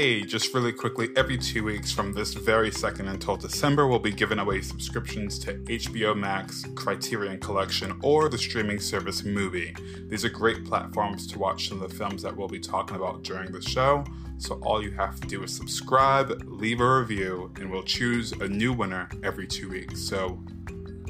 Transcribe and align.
Hey, 0.00 0.22
just 0.22 0.54
really 0.54 0.72
quickly, 0.72 1.10
every 1.14 1.36
two 1.36 1.62
weeks 1.62 1.92
from 1.92 2.14
this 2.14 2.32
very 2.32 2.70
second 2.70 3.08
until 3.08 3.36
December, 3.36 3.86
we'll 3.86 3.98
be 3.98 4.10
giving 4.10 4.38
away 4.38 4.62
subscriptions 4.62 5.38
to 5.40 5.58
HBO 5.64 6.16
Max, 6.16 6.64
Criterion 6.74 7.38
Collection, 7.38 8.00
or 8.02 8.30
the 8.30 8.38
streaming 8.38 8.80
service 8.80 9.20
MUBI. 9.20 10.08
These 10.08 10.24
are 10.24 10.30
great 10.30 10.64
platforms 10.64 11.26
to 11.26 11.38
watch 11.38 11.68
some 11.68 11.82
of 11.82 11.90
the 11.90 11.94
films 11.94 12.22
that 12.22 12.34
we'll 12.34 12.48
be 12.48 12.58
talking 12.58 12.96
about 12.96 13.24
during 13.24 13.52
the 13.52 13.60
show. 13.60 14.02
So 14.38 14.54
all 14.62 14.82
you 14.82 14.90
have 14.92 15.20
to 15.20 15.28
do 15.28 15.42
is 15.42 15.54
subscribe, 15.54 16.44
leave 16.46 16.80
a 16.80 17.00
review, 17.00 17.52
and 17.56 17.70
we'll 17.70 17.82
choose 17.82 18.32
a 18.32 18.48
new 18.48 18.72
winner 18.72 19.06
every 19.22 19.46
two 19.46 19.68
weeks. 19.68 20.00
So 20.00 20.42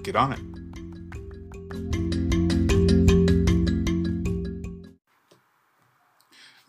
get 0.03 0.17
on 0.17 0.33
it. 0.33 0.41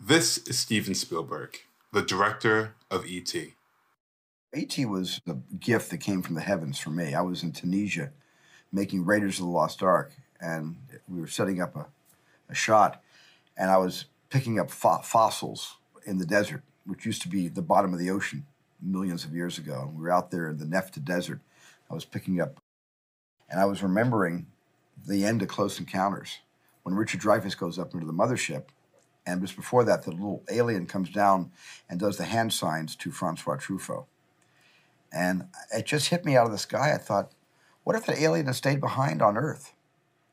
This 0.00 0.38
is 0.46 0.56
Steven 0.60 0.94
Spielberg 0.94 1.58
the 1.92 2.02
director 2.02 2.74
of 2.90 3.06
E.T. 3.06 3.54
E.T. 4.54 4.84
was 4.86 5.20
the 5.26 5.40
gift 5.58 5.90
that 5.90 5.98
came 5.98 6.22
from 6.22 6.34
the 6.34 6.40
heavens 6.40 6.78
for 6.78 6.90
me. 6.90 7.14
I 7.14 7.20
was 7.20 7.42
in 7.42 7.52
Tunisia 7.52 8.12
making 8.72 9.04
Raiders 9.04 9.38
of 9.38 9.44
the 9.44 9.50
Lost 9.50 9.82
Ark, 9.82 10.12
and 10.40 10.76
we 11.06 11.20
were 11.20 11.26
setting 11.26 11.60
up 11.60 11.76
a, 11.76 11.86
a 12.48 12.54
shot, 12.54 13.02
and 13.56 13.70
I 13.70 13.76
was 13.76 14.06
picking 14.30 14.58
up 14.58 14.70
fo- 14.70 15.02
fossils 15.02 15.76
in 16.06 16.18
the 16.18 16.26
desert, 16.26 16.62
which 16.86 17.04
used 17.04 17.22
to 17.22 17.28
be 17.28 17.48
the 17.48 17.62
bottom 17.62 17.92
of 17.92 17.98
the 17.98 18.10
ocean 18.10 18.46
millions 18.80 19.24
of 19.24 19.34
years 19.34 19.58
ago. 19.58 19.92
We 19.94 20.02
were 20.02 20.10
out 20.12 20.30
there 20.30 20.48
in 20.48 20.56
the 20.56 20.64
Nefta 20.64 21.04
Desert. 21.04 21.40
I 21.90 21.94
was 21.94 22.06
picking 22.06 22.40
up, 22.40 22.58
and 23.50 23.60
I 23.60 23.66
was 23.66 23.82
remembering 23.82 24.46
the 25.06 25.26
end 25.26 25.42
of 25.42 25.48
Close 25.48 25.78
Encounters 25.78 26.38
when 26.82 26.94
Richard 26.94 27.20
Dreyfuss 27.20 27.56
goes 27.56 27.78
up 27.78 27.92
into 27.92 28.06
the 28.06 28.14
mothership 28.14 28.64
and 29.26 29.40
just 29.40 29.56
before 29.56 29.84
that, 29.84 30.02
the 30.02 30.10
little 30.10 30.42
alien 30.50 30.86
comes 30.86 31.10
down 31.10 31.52
and 31.88 32.00
does 32.00 32.16
the 32.16 32.24
hand 32.24 32.52
signs 32.52 32.96
to 32.96 33.10
Francois 33.10 33.56
Truffaut. 33.56 34.06
And 35.12 35.48
it 35.72 35.86
just 35.86 36.08
hit 36.08 36.24
me 36.24 36.36
out 36.36 36.46
of 36.46 36.52
the 36.52 36.58
sky. 36.58 36.92
I 36.94 36.98
thought, 36.98 37.32
what 37.84 37.96
if 37.96 38.06
the 38.06 38.20
alien 38.20 38.46
had 38.46 38.56
stayed 38.56 38.80
behind 38.80 39.22
on 39.22 39.36
Earth? 39.36 39.74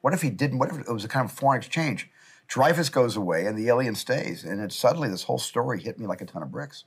What 0.02 0.14
if 0.14 0.22
he 0.22 0.30
didn't? 0.30 0.60
What 0.60 0.70
if 0.70 0.80
it 0.80 0.92
was 0.92 1.04
a 1.04 1.10
kind 1.10 1.26
of 1.26 1.32
foreign 1.32 1.60
exchange? 1.60 2.10
Dreyfuss 2.48 2.92
goes 2.92 3.16
away 3.16 3.46
and 3.46 3.58
the 3.58 3.68
alien 3.68 3.96
stays. 3.96 4.44
And 4.44 4.62
it 4.62 4.72
suddenly, 4.72 5.10
this 5.10 5.24
whole 5.24 5.38
story 5.38 5.80
hit 5.82 6.00
me 6.00 6.08
like 6.08 6.22
a 6.22 6.26
ton 6.26 6.42
of 6.42 6.52
bricks. 6.52 6.86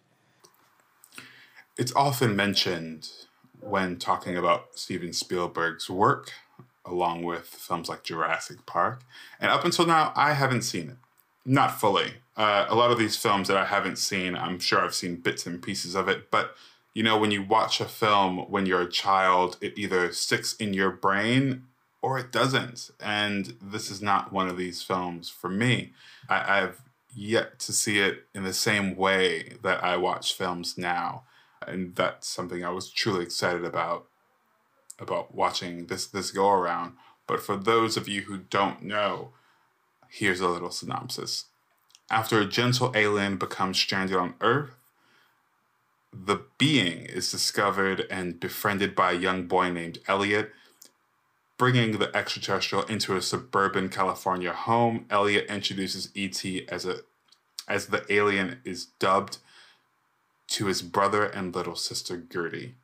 It's 1.76 1.92
often 1.94 2.34
mentioned 2.34 3.08
when 3.60 3.98
talking 3.98 4.36
about 4.36 4.78
Steven 4.78 5.12
Spielberg's 5.12 5.88
work, 5.88 6.32
along 6.84 7.22
with 7.22 7.46
films 7.46 7.88
like 7.88 8.02
Jurassic 8.02 8.66
Park. 8.66 9.02
And 9.38 9.50
up 9.50 9.64
until 9.64 9.86
now, 9.86 10.12
I 10.16 10.32
haven't 10.32 10.62
seen 10.62 10.88
it. 10.88 10.96
Not 11.44 11.80
fully. 11.80 12.14
Uh, 12.36 12.66
a 12.68 12.74
lot 12.74 12.90
of 12.90 12.98
these 12.98 13.16
films 13.16 13.48
that 13.48 13.56
I 13.56 13.64
haven't 13.64 13.98
seen, 13.98 14.36
I'm 14.36 14.58
sure 14.58 14.80
I've 14.80 14.94
seen 14.94 15.16
bits 15.16 15.46
and 15.46 15.62
pieces 15.62 15.94
of 15.94 16.08
it. 16.08 16.30
But, 16.30 16.54
you 16.94 17.02
know, 17.02 17.18
when 17.18 17.30
you 17.30 17.42
watch 17.42 17.80
a 17.80 17.84
film 17.84 18.50
when 18.50 18.66
you're 18.66 18.82
a 18.82 18.90
child, 18.90 19.58
it 19.60 19.76
either 19.76 20.12
sticks 20.12 20.54
in 20.56 20.72
your 20.72 20.90
brain 20.90 21.64
or 22.00 22.18
it 22.18 22.32
doesn't. 22.32 22.90
And 23.00 23.56
this 23.60 23.90
is 23.90 24.00
not 24.00 24.32
one 24.32 24.48
of 24.48 24.56
these 24.56 24.82
films 24.82 25.28
for 25.28 25.48
me. 25.48 25.92
I, 26.28 26.60
I've 26.60 26.80
yet 27.14 27.58
to 27.60 27.72
see 27.72 27.98
it 27.98 28.26
in 28.34 28.44
the 28.44 28.52
same 28.52 28.96
way 28.96 29.56
that 29.62 29.84
I 29.84 29.96
watch 29.96 30.34
films 30.34 30.78
now. 30.78 31.24
And 31.66 31.94
that's 31.94 32.26
something 32.26 32.64
I 32.64 32.70
was 32.70 32.90
truly 32.90 33.22
excited 33.22 33.64
about 33.64 34.06
about 34.98 35.34
watching 35.34 35.86
this 35.86 36.06
this 36.06 36.30
go 36.30 36.50
around. 36.50 36.94
But 37.26 37.40
for 37.40 37.56
those 37.56 37.96
of 37.96 38.08
you 38.08 38.22
who 38.22 38.38
don't 38.38 38.82
know, 38.82 39.30
Here's 40.14 40.40
a 40.40 40.48
little 40.48 40.70
synopsis. 40.70 41.46
After 42.10 42.38
a 42.38 42.44
gentle 42.44 42.92
alien 42.94 43.38
becomes 43.38 43.78
stranded 43.78 44.14
on 44.14 44.34
Earth, 44.42 44.72
the 46.12 46.42
being 46.58 47.06
is 47.06 47.30
discovered 47.30 48.06
and 48.10 48.38
befriended 48.38 48.94
by 48.94 49.12
a 49.12 49.18
young 49.18 49.46
boy 49.46 49.70
named 49.70 50.00
Elliot. 50.06 50.52
Bringing 51.56 51.92
the 51.92 52.14
extraterrestrial 52.14 52.84
into 52.84 53.16
a 53.16 53.22
suburban 53.22 53.88
California 53.88 54.52
home, 54.52 55.06
Elliot 55.08 55.46
introduces 55.46 56.10
E.T. 56.14 56.68
as 56.68 56.84
a 56.84 56.98
as 57.66 57.86
the 57.86 58.04
alien 58.12 58.60
is 58.66 58.88
dubbed 58.98 59.38
to 60.48 60.66
his 60.66 60.82
brother 60.82 61.24
and 61.24 61.54
little 61.54 61.76
sister 61.76 62.18
Gertie. 62.18 62.74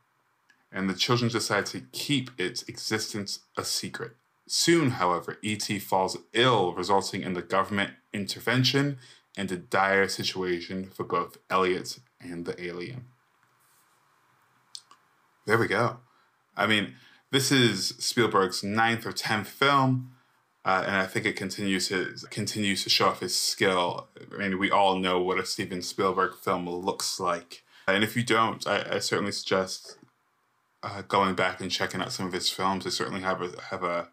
And 0.72 0.88
the 0.88 0.94
children 0.94 1.30
decide 1.30 1.66
to 1.66 1.82
keep 1.92 2.30
its 2.40 2.62
existence 2.62 3.40
a 3.54 3.66
secret. 3.66 4.16
Soon, 4.50 4.92
however, 4.92 5.38
E.T. 5.42 5.78
falls 5.80 6.16
ill, 6.32 6.72
resulting 6.72 7.22
in 7.22 7.34
the 7.34 7.42
government 7.42 7.92
intervention 8.14 8.98
and 9.36 9.52
a 9.52 9.56
dire 9.56 10.08
situation 10.08 10.88
for 10.88 11.04
both 11.04 11.36
Elliot 11.50 11.98
and 12.18 12.46
the 12.46 12.60
alien. 12.60 13.04
There 15.46 15.58
we 15.58 15.68
go. 15.68 15.98
I 16.56 16.66
mean, 16.66 16.94
this 17.30 17.52
is 17.52 17.88
Spielberg's 17.98 18.64
ninth 18.64 19.06
or 19.06 19.12
tenth 19.12 19.48
film, 19.48 20.12
uh, 20.64 20.82
and 20.86 20.96
I 20.96 21.06
think 21.06 21.26
it 21.26 21.36
continues 21.36 21.88
his 21.88 22.24
continues 22.24 22.84
to 22.84 22.90
show 22.90 23.08
off 23.08 23.20
his 23.20 23.36
skill. 23.36 24.08
I 24.34 24.38
mean, 24.38 24.58
we 24.58 24.70
all 24.70 24.98
know 24.98 25.20
what 25.20 25.38
a 25.38 25.44
Steven 25.44 25.82
Spielberg 25.82 26.34
film 26.36 26.68
looks 26.68 27.20
like, 27.20 27.64
and 27.86 28.02
if 28.02 28.16
you 28.16 28.22
don't, 28.22 28.66
I, 28.66 28.96
I 28.96 28.98
certainly 28.98 29.32
suggest 29.32 29.98
uh, 30.82 31.02
going 31.02 31.34
back 31.34 31.60
and 31.60 31.70
checking 31.70 32.00
out 32.00 32.12
some 32.12 32.26
of 32.26 32.32
his 32.32 32.50
films. 32.50 32.84
They 32.84 32.90
certainly 32.90 33.20
have 33.20 33.42
a 33.42 33.60
have 33.70 33.82
a 33.82 34.08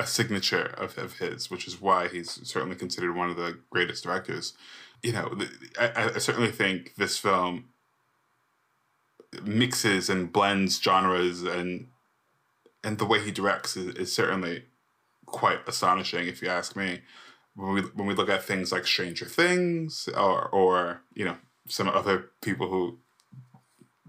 a 0.00 0.06
signature 0.06 0.74
of, 0.78 0.96
of 0.96 1.18
his, 1.18 1.50
which 1.50 1.66
is 1.68 1.80
why 1.80 2.08
he's 2.08 2.40
certainly 2.48 2.74
considered 2.74 3.14
one 3.14 3.28
of 3.28 3.36
the 3.36 3.58
greatest 3.68 4.02
directors. 4.02 4.54
You 5.02 5.12
know, 5.12 5.38
I, 5.78 6.10
I 6.14 6.18
certainly 6.18 6.50
think 6.50 6.94
this 6.96 7.18
film 7.18 7.66
mixes 9.44 10.08
and 10.08 10.32
blends 10.32 10.80
genres 10.80 11.42
and 11.42 11.88
and 12.82 12.96
the 12.96 13.04
way 13.04 13.20
he 13.20 13.30
directs 13.30 13.76
is, 13.76 13.94
is 13.96 14.12
certainly 14.12 14.64
quite 15.26 15.60
astonishing 15.68 16.26
if 16.26 16.40
you 16.42 16.48
ask 16.48 16.74
me 16.74 17.00
when 17.54 17.74
we 17.74 17.82
when 17.82 18.06
we 18.06 18.14
look 18.14 18.30
at 18.30 18.42
things 18.42 18.72
like 18.72 18.86
Stranger 18.86 19.26
Things 19.26 20.08
or 20.16 20.48
or 20.48 21.02
you 21.14 21.26
know 21.26 21.36
some 21.68 21.88
other 21.88 22.30
people 22.40 22.68
who 22.68 22.98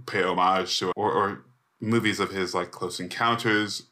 pay 0.06 0.24
homage 0.24 0.80
to 0.80 0.92
or, 0.96 1.12
or 1.12 1.46
movies 1.82 2.20
of 2.22 2.32
his 2.32 2.56
like 2.56 2.72
Close 2.72 3.00
Encounters 3.00 3.84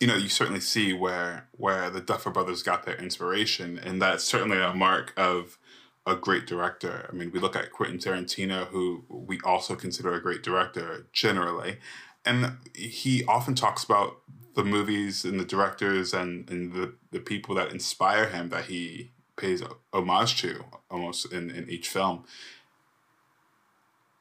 you 0.00 0.06
know, 0.06 0.16
you 0.16 0.28
certainly 0.28 0.60
see 0.60 0.92
where 0.92 1.48
where 1.56 1.90
the 1.90 2.00
Duffer 2.00 2.30
Brothers 2.30 2.62
got 2.62 2.84
their 2.84 2.96
inspiration, 2.96 3.78
and 3.78 4.00
that's 4.00 4.24
certainly 4.24 4.60
a 4.60 4.72
mark 4.72 5.12
of 5.16 5.58
a 6.06 6.14
great 6.16 6.46
director. 6.46 7.08
I 7.10 7.14
mean, 7.14 7.30
we 7.32 7.40
look 7.40 7.56
at 7.56 7.70
Quentin 7.70 7.98
Tarantino, 7.98 8.68
who 8.68 9.04
we 9.08 9.38
also 9.44 9.74
consider 9.74 10.14
a 10.14 10.22
great 10.22 10.42
director 10.42 11.06
generally, 11.12 11.78
and 12.24 12.58
he 12.74 13.24
often 13.24 13.54
talks 13.54 13.84
about 13.84 14.18
the 14.54 14.64
movies 14.64 15.24
and 15.24 15.38
the 15.38 15.44
directors 15.44 16.12
and, 16.12 16.50
and 16.50 16.72
the, 16.72 16.94
the 17.12 17.20
people 17.20 17.54
that 17.54 17.70
inspire 17.70 18.28
him 18.28 18.48
that 18.48 18.64
he 18.64 19.12
pays 19.36 19.62
homage 19.92 20.40
to 20.40 20.64
almost 20.90 21.32
in, 21.32 21.48
in 21.48 21.70
each 21.70 21.88
film. 21.88 22.24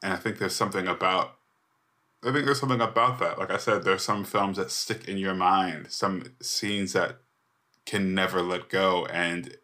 And 0.03 0.13
I 0.13 0.17
think 0.17 0.37
there's 0.37 0.55
something 0.55 0.87
about 0.87 1.36
I 2.23 2.31
think 2.31 2.45
there's 2.45 2.59
something 2.59 2.81
about 2.81 3.19
that. 3.19 3.37
Like 3.37 3.51
I 3.51 3.57
said, 3.57 3.83
there's 3.83 4.03
some 4.03 4.23
films 4.23 4.57
that 4.57 4.71
stick 4.71 5.07
in 5.07 5.17
your 5.17 5.35
mind, 5.35 5.91
some 5.91 6.23
scenes 6.41 6.93
that 6.93 7.17
can 7.85 8.13
never 8.13 8.41
let 8.41 8.69
go, 8.69 9.05
and 9.05 9.55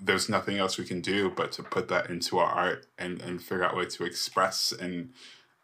there's 0.00 0.28
nothing 0.28 0.58
else 0.58 0.78
we 0.78 0.84
can 0.84 1.00
do 1.00 1.30
but 1.30 1.52
to 1.52 1.62
put 1.62 1.88
that 1.88 2.08
into 2.08 2.38
our 2.38 2.46
art 2.46 2.86
and, 2.98 3.20
and 3.20 3.42
figure 3.42 3.64
out 3.64 3.74
a 3.74 3.76
way 3.76 3.86
to 3.86 4.04
express 4.04 4.72
and 4.72 5.10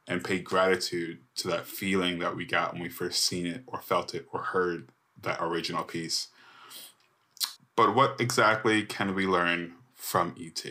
and 0.08 0.24
pay 0.24 0.40
gratitude 0.40 1.20
to 1.36 1.46
that 1.46 1.66
feeling 1.66 2.18
that 2.18 2.34
we 2.34 2.44
got 2.44 2.72
when 2.72 2.82
we 2.82 2.88
first 2.88 3.22
seen 3.22 3.46
it 3.46 3.62
or 3.68 3.80
felt 3.80 4.14
it 4.14 4.26
or 4.32 4.40
heard 4.40 4.88
that 5.20 5.38
original 5.40 5.84
piece. 5.84 6.28
But 7.76 7.94
what 7.94 8.20
exactly 8.20 8.82
can 8.82 9.14
we 9.14 9.26
learn 9.26 9.74
from 9.94 10.34
ET? 10.38 10.64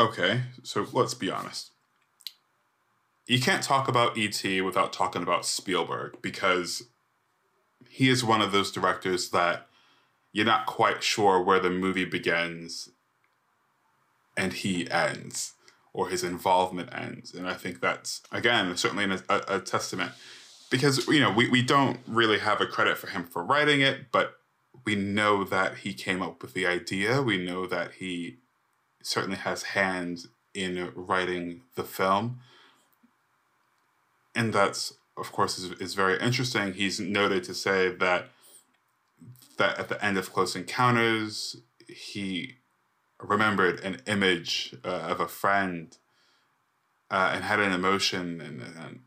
Okay, 0.00 0.40
so 0.62 0.86
let's 0.94 1.12
be 1.12 1.30
honest. 1.30 1.72
You 3.26 3.38
can't 3.38 3.62
talk 3.62 3.86
about 3.86 4.16
E.T. 4.16 4.62
without 4.62 4.94
talking 4.94 5.22
about 5.22 5.44
Spielberg 5.44 6.22
because 6.22 6.84
he 7.86 8.08
is 8.08 8.24
one 8.24 8.40
of 8.40 8.50
those 8.50 8.72
directors 8.72 9.28
that 9.28 9.66
you're 10.32 10.46
not 10.46 10.64
quite 10.64 11.02
sure 11.02 11.42
where 11.42 11.60
the 11.60 11.68
movie 11.68 12.06
begins 12.06 12.88
and 14.38 14.54
he 14.54 14.90
ends 14.90 15.52
or 15.92 16.08
his 16.08 16.24
involvement 16.24 16.88
ends. 16.94 17.34
And 17.34 17.46
I 17.46 17.52
think 17.52 17.82
that's, 17.82 18.22
again, 18.32 18.74
certainly 18.78 19.04
a, 19.04 19.22
a, 19.28 19.56
a 19.56 19.60
testament 19.60 20.12
because, 20.70 21.06
you 21.08 21.20
know, 21.20 21.30
we, 21.30 21.46
we 21.50 21.60
don't 21.60 22.00
really 22.06 22.38
have 22.38 22.62
a 22.62 22.66
credit 22.66 22.96
for 22.96 23.08
him 23.08 23.24
for 23.24 23.44
writing 23.44 23.82
it, 23.82 24.10
but 24.12 24.32
we 24.86 24.94
know 24.94 25.44
that 25.44 25.78
he 25.78 25.92
came 25.92 26.22
up 26.22 26.40
with 26.40 26.54
the 26.54 26.66
idea. 26.66 27.20
We 27.20 27.36
know 27.36 27.66
that 27.66 27.92
he 27.98 28.38
certainly 29.02 29.36
has 29.36 29.62
hands 29.62 30.28
in 30.54 30.92
writing 30.94 31.62
the 31.74 31.84
film. 31.84 32.40
And 34.34 34.52
that's, 34.52 34.94
of 35.16 35.32
course, 35.32 35.58
is, 35.58 35.72
is 35.80 35.94
very 35.94 36.20
interesting. 36.20 36.74
He's 36.74 37.00
noted 37.00 37.44
to 37.44 37.54
say 37.54 37.94
that 37.96 38.28
that 39.58 39.78
at 39.78 39.88
the 39.90 40.02
end 40.02 40.16
of 40.16 40.32
Close 40.32 40.56
Encounters, 40.56 41.56
he 41.86 42.54
remembered 43.22 43.80
an 43.80 44.00
image 44.06 44.74
uh, 44.82 44.88
of 44.88 45.20
a 45.20 45.28
friend 45.28 45.98
uh, 47.10 47.32
and 47.34 47.44
had 47.44 47.60
an 47.60 47.72
emotion 47.72 48.40
and, 48.40 48.62
and, 48.62 49.00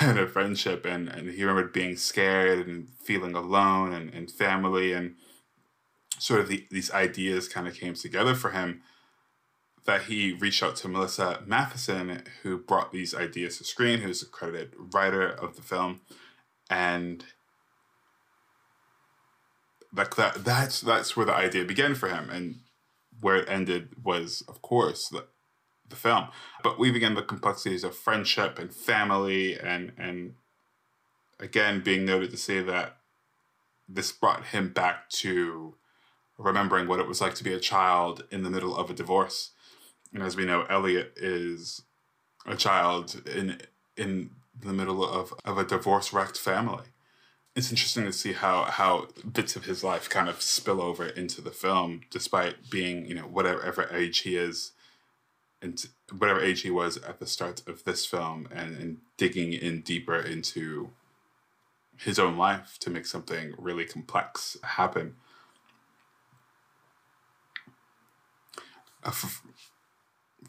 and 0.00 0.18
a 0.18 0.26
friendship 0.26 0.84
and, 0.84 1.08
and 1.08 1.30
he 1.30 1.44
remembered 1.44 1.72
being 1.72 1.96
scared 1.96 2.66
and 2.66 2.88
feeling 3.04 3.34
alone 3.34 3.92
and, 3.92 4.12
and 4.12 4.30
family 4.30 4.92
and 4.92 5.14
sort 6.18 6.40
of 6.40 6.48
the, 6.48 6.66
these 6.70 6.90
ideas 6.92 7.48
kind 7.48 7.66
of 7.66 7.74
came 7.74 7.94
together 7.94 8.34
for 8.34 8.50
him 8.50 8.82
that 9.84 10.02
he 10.02 10.32
reached 10.32 10.62
out 10.62 10.76
to 10.76 10.88
Melissa 10.88 11.42
Mathison, 11.46 12.26
who 12.42 12.58
brought 12.58 12.92
these 12.92 13.14
ideas 13.14 13.58
to 13.58 13.64
screen, 13.64 14.00
who's 14.00 14.22
a 14.22 14.26
credited 14.26 14.74
writer 14.92 15.28
of 15.28 15.56
the 15.56 15.62
film, 15.62 16.00
and 16.68 17.24
like 19.94 20.16
that 20.16 20.44
that's 20.44 20.80
that's 20.80 21.16
where 21.16 21.26
the 21.26 21.34
idea 21.34 21.64
began 21.64 21.94
for 21.94 22.08
him, 22.08 22.28
and 22.30 22.56
where 23.20 23.36
it 23.36 23.48
ended 23.48 24.04
was, 24.04 24.42
of 24.48 24.60
course, 24.60 25.08
the 25.08 25.26
the 25.88 25.96
film, 25.96 26.26
but 26.64 26.80
weaving 26.80 27.02
in 27.02 27.14
the 27.14 27.22
complexities 27.22 27.84
of 27.84 27.96
friendship 27.96 28.58
and 28.58 28.74
family, 28.74 29.58
and 29.58 29.92
and 29.96 30.34
again 31.38 31.80
being 31.80 32.04
noted 32.04 32.30
to 32.32 32.36
say 32.36 32.60
that 32.60 32.96
this 33.88 34.10
brought 34.10 34.46
him 34.46 34.72
back 34.72 35.08
to 35.08 35.76
remembering 36.38 36.86
what 36.86 37.00
it 37.00 37.08
was 37.08 37.20
like 37.20 37.34
to 37.34 37.44
be 37.44 37.52
a 37.52 37.60
child 37.60 38.24
in 38.30 38.42
the 38.42 38.50
middle 38.50 38.76
of 38.76 38.90
a 38.90 38.94
divorce. 38.94 39.50
And 40.12 40.22
as 40.22 40.36
we 40.36 40.44
know, 40.44 40.62
Elliot 40.68 41.12
is 41.16 41.82
a 42.46 42.56
child 42.56 43.22
in 43.26 43.60
in 43.96 44.30
the 44.58 44.72
middle 44.72 45.04
of, 45.04 45.34
of 45.44 45.58
a 45.58 45.64
divorce 45.64 46.12
wrecked 46.12 46.38
family. 46.38 46.86
It's 47.54 47.70
interesting 47.70 48.04
to 48.04 48.12
see 48.12 48.32
how 48.32 48.64
how 48.64 49.08
bits 49.30 49.56
of 49.56 49.64
his 49.64 49.82
life 49.82 50.08
kind 50.08 50.28
of 50.28 50.42
spill 50.42 50.80
over 50.80 51.06
into 51.06 51.40
the 51.40 51.50
film, 51.50 52.02
despite 52.10 52.70
being, 52.70 53.06
you 53.06 53.14
know, 53.14 53.22
whatever 53.22 53.88
age 53.94 54.18
he 54.20 54.36
is 54.36 54.72
and 55.62 55.86
whatever 56.16 56.40
age 56.40 56.62
he 56.62 56.70
was 56.70 56.98
at 56.98 57.18
the 57.18 57.26
start 57.26 57.62
of 57.66 57.84
this 57.84 58.04
film 58.04 58.46
and, 58.54 58.76
and 58.76 58.98
digging 59.16 59.52
in 59.52 59.80
deeper 59.80 60.16
into 60.18 60.90
his 61.98 62.18
own 62.18 62.36
life 62.36 62.76
to 62.80 62.90
make 62.90 63.06
something 63.06 63.54
really 63.58 63.84
complex 63.84 64.56
happen. 64.62 65.16
Uh, 69.06 69.10
for, 69.12 69.28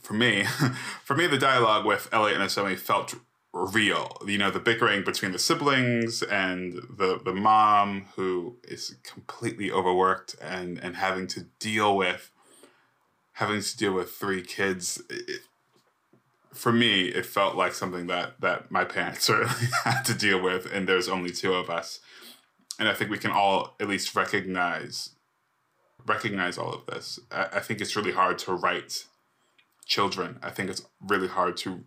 for 0.02 0.14
me, 0.14 0.44
for 1.04 1.16
me, 1.16 1.28
the 1.28 1.38
dialogue 1.38 1.86
with 1.86 2.10
Elliot 2.12 2.42
and 2.42 2.56
Naomi 2.56 2.76
felt 2.76 3.16
real. 3.54 4.18
You 4.26 4.38
know, 4.38 4.52
the 4.52 4.60
bickering 4.60 5.04
between 5.04 5.32
the 5.32 5.40
siblings 5.40 6.24
and 6.24 6.74
the 6.74 7.20
the 7.24 7.34
mom 7.34 8.08
who 8.16 8.58
is 8.64 8.96
completely 9.04 9.72
overworked 9.72 10.36
and 10.42 10.78
and 10.80 10.96
having 10.96 11.28
to 11.28 11.46
deal 11.60 11.96
with 11.96 12.32
having 13.34 13.62
to 13.62 13.78
deal 13.78 13.94
with 13.94 14.12
three 14.12 14.42
kids. 14.42 15.02
It, 15.10 15.42
for 16.54 16.72
me, 16.72 17.10
it 17.10 17.26
felt 17.26 17.56
like 17.56 17.74
something 17.74 18.08
that 18.08 18.42
that 18.42 18.72
my 18.72 18.84
parents 18.84 19.24
certainly 19.26 19.68
had 19.84 20.04
to 20.04 20.14
deal 20.14 20.42
with, 20.42 20.66
and 20.72 20.88
there's 20.88 21.08
only 21.08 21.32
two 21.32 21.54
of 21.54 21.70
us, 21.70 22.00
and 22.80 22.90
I 22.90 22.94
think 22.94 23.12
we 23.12 23.20
can 23.20 23.32
all 23.32 23.76
at 23.80 23.88
least 23.88 24.16
recognize 24.16 25.12
recognize 26.06 26.58
all 26.58 26.74
of 26.74 26.86
this. 26.86 27.20
I, 27.32 27.48
I 27.54 27.60
think 27.60 27.82
it's 27.82 27.96
really 27.96 28.12
hard 28.12 28.38
to 28.40 28.54
write 28.54 29.06
children. 29.86 30.40
I 30.44 30.50
think 30.50 30.70
it's 30.70 30.86
really 31.06 31.28
hard 31.28 31.58
to 31.58 31.84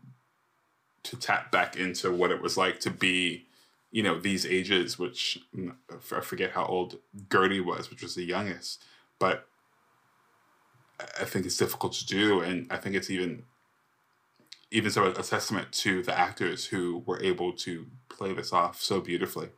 to 1.03 1.17
tap 1.17 1.51
back 1.51 1.77
into 1.77 2.12
what 2.12 2.31
it 2.31 2.43
was 2.43 2.59
like 2.59 2.79
to 2.81 2.91
be, 2.91 3.47
you 3.91 4.03
know, 4.03 4.19
these 4.19 4.45
ages. 4.45 4.99
Which 4.99 5.39
mm, 5.57 5.75
I 5.91 6.21
forget 6.21 6.53
how 6.53 6.65
old 6.65 6.99
Gertie 7.33 7.61
was, 7.61 7.91
which 7.91 8.03
was 8.03 8.15
the 8.15 8.25
youngest, 8.25 8.83
but 9.19 9.47
I 11.21 11.25
think 11.25 11.47
it's 11.47 11.57
difficult 11.57 11.93
to 11.95 12.07
do, 12.07 12.41
and 12.41 12.67
I 12.71 12.77
think 12.77 12.95
it's 12.95 13.11
even 13.11 13.45
even 14.71 14.91
so 14.91 15.07
a 15.07 15.23
testament 15.23 15.73
to 15.73 16.03
the 16.03 16.17
actors 16.17 16.67
who 16.67 17.03
were 17.07 17.21
able 17.23 17.53
to 17.53 17.87
play 18.09 18.33
this 18.33 18.53
off 18.53 18.81
so 18.81 19.01
beautifully. 19.01 19.49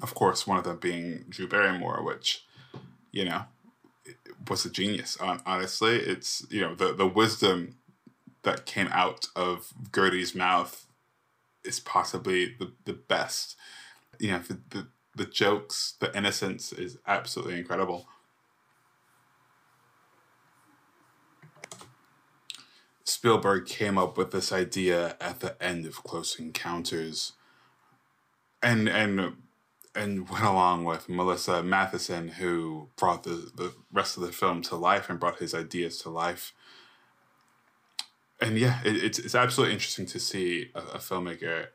Of 0.00 0.14
course, 0.14 0.46
one 0.46 0.58
of 0.58 0.64
them 0.64 0.78
being 0.78 1.24
Drew 1.28 1.48
Barrymore, 1.48 2.02
which 2.02 2.44
you 3.12 3.24
know, 3.24 3.44
was 4.48 4.64
a 4.64 4.70
genius. 4.70 5.16
Honestly, 5.20 5.96
it's 5.96 6.46
you 6.50 6.60
know 6.60 6.74
the 6.74 6.92
the 6.92 7.06
wisdom 7.06 7.76
that 8.42 8.66
came 8.66 8.88
out 8.88 9.26
of 9.36 9.72
Gertie's 9.92 10.34
mouth 10.34 10.86
is 11.64 11.80
possibly 11.80 12.56
the 12.58 12.72
the 12.84 12.94
best. 12.94 13.56
You 14.18 14.32
know, 14.32 14.38
the 14.40 14.60
the, 14.70 14.86
the 15.16 15.24
jokes, 15.26 15.94
the 16.00 16.16
innocence 16.16 16.72
is 16.72 16.98
absolutely 17.06 17.58
incredible. 17.58 18.06
Spielberg 23.04 23.66
came 23.66 23.98
up 23.98 24.16
with 24.16 24.30
this 24.30 24.52
idea 24.52 25.16
at 25.20 25.40
the 25.40 25.60
end 25.62 25.84
of 25.84 26.02
Close 26.04 26.38
Encounters, 26.38 27.32
and 28.62 28.88
and 28.88 29.36
and 29.94 30.28
went 30.28 30.44
along 30.44 30.84
with 30.84 31.08
Melissa 31.08 31.62
Mathison, 31.62 32.30
who 32.34 32.88
brought 32.96 33.24
the, 33.24 33.50
the 33.54 33.74
rest 33.92 34.16
of 34.16 34.22
the 34.22 34.32
film 34.32 34.62
to 34.62 34.76
life 34.76 35.10
and 35.10 35.20
brought 35.20 35.38
his 35.38 35.54
ideas 35.54 35.98
to 35.98 36.10
life. 36.10 36.52
And 38.40 38.58
yeah, 38.58 38.80
it, 38.84 38.96
it's 38.96 39.18
it's 39.18 39.34
absolutely 39.34 39.74
interesting 39.74 40.06
to 40.06 40.18
see 40.18 40.70
a, 40.74 40.78
a, 40.78 40.98
filmmaker, 40.98 41.66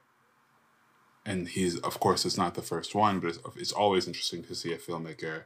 and 1.23 1.47
he's 1.47 1.77
of 1.79 1.99
course 1.99 2.25
it's 2.25 2.37
not 2.37 2.55
the 2.55 2.63
first 2.63 2.95
one, 2.95 3.19
but 3.19 3.29
it's, 3.29 3.39
it's 3.55 3.71
always 3.71 4.07
interesting 4.07 4.43
to 4.45 4.55
see 4.55 4.73
a 4.73 4.77
filmmaker 4.77 5.43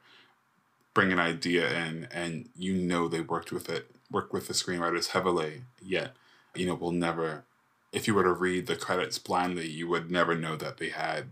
bring 0.94 1.12
an 1.12 1.20
idea 1.20 1.72
in, 1.88 2.08
and 2.12 2.50
you 2.56 2.74
know 2.74 3.08
they 3.08 3.22
worked 3.22 3.52
with 3.52 3.70
it, 3.70 3.92
worked 4.10 4.34
with 4.34 4.48
the 4.48 4.54
screenwriters 4.54 5.10
heavily. 5.10 5.64
Yet, 5.82 6.14
you 6.56 6.66
know, 6.66 6.76
we'll 6.76 6.92
never, 6.92 7.44
if 7.92 8.08
you 8.08 8.14
were 8.14 8.24
to 8.24 8.34
read 8.34 8.68
the 8.68 8.76
credits 8.76 9.20
blindly, 9.20 9.68
you 9.68 9.88
would 9.88 10.10
never 10.10 10.36
know 10.36 10.56
that 10.56 10.78
they 10.78 10.90
had 10.90 11.32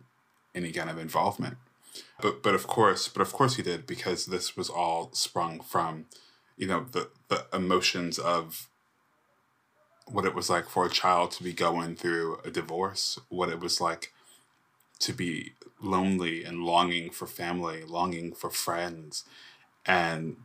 any 0.58 0.72
kind 0.72 0.90
of 0.90 0.98
involvement. 0.98 1.58
But 2.22 2.44
but 2.44 2.56
of 2.56 2.68
course, 2.68 3.08
but 3.08 3.22
of 3.22 3.32
course 3.32 3.56
he 3.56 3.64
did 3.64 3.86
because 3.88 4.26
this 4.26 4.58
was 4.58 4.70
all 4.70 5.12
sprung 5.14 5.62
from, 5.62 6.06
you 6.58 6.68
know, 6.68 6.86
the 6.92 7.10
the 7.30 7.46
emotions 7.54 8.20
of 8.20 8.68
what 10.08 10.26
it 10.26 10.34
was 10.34 10.50
like 10.50 10.68
for 10.70 10.86
a 10.86 10.90
child 10.90 11.32
to 11.32 11.44
be 11.44 11.54
going 11.54 11.96
through 11.96 12.40
a 12.44 12.50
divorce, 12.50 13.20
what 13.30 13.50
it 13.50 13.60
was 13.60 13.80
like 13.80 14.14
to 15.00 15.14
be 15.14 15.54
lonely 15.82 16.44
and 16.44 16.64
longing 16.64 17.10
for 17.12 17.28
family, 17.28 17.84
longing 17.84 18.34
for 18.34 18.50
friends. 18.50 19.24
And 19.86 20.38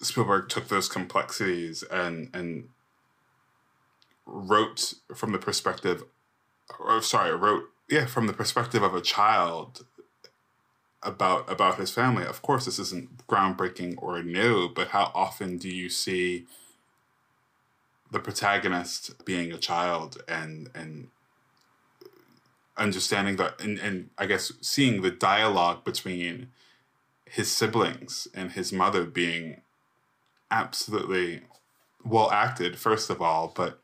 Spielberg 0.00 0.48
took 0.48 0.68
those 0.68 0.88
complexities 0.88 1.82
and 1.82 2.30
and 2.32 2.68
wrote 4.26 4.94
from 5.14 5.32
the 5.32 5.38
perspective 5.38 6.04
or 6.78 7.02
sorry, 7.02 7.34
wrote 7.34 7.64
yeah, 7.92 8.06
from 8.06 8.26
the 8.26 8.32
perspective 8.32 8.82
of 8.82 8.94
a 8.94 9.02
child 9.02 9.84
about 11.02 11.50
about 11.52 11.78
his 11.78 11.90
family. 11.90 12.24
Of 12.24 12.40
course, 12.40 12.64
this 12.64 12.78
isn't 12.78 13.26
groundbreaking 13.26 13.96
or 13.98 14.22
new, 14.22 14.70
but 14.70 14.88
how 14.88 15.12
often 15.14 15.58
do 15.58 15.68
you 15.68 15.90
see 15.90 16.46
the 18.10 18.18
protagonist 18.18 19.22
being 19.26 19.52
a 19.52 19.58
child 19.58 20.22
and 20.26 20.70
and 20.74 21.08
understanding 22.78 23.36
that 23.36 23.60
and, 23.60 23.78
and 23.78 24.08
I 24.16 24.24
guess 24.24 24.54
seeing 24.62 25.02
the 25.02 25.10
dialogue 25.10 25.84
between 25.84 26.48
his 27.26 27.52
siblings 27.52 28.26
and 28.34 28.52
his 28.52 28.72
mother 28.72 29.04
being 29.04 29.60
absolutely 30.50 31.42
well 32.02 32.30
acted 32.30 32.78
first 32.78 33.10
of 33.10 33.20
all, 33.20 33.52
but 33.54 33.80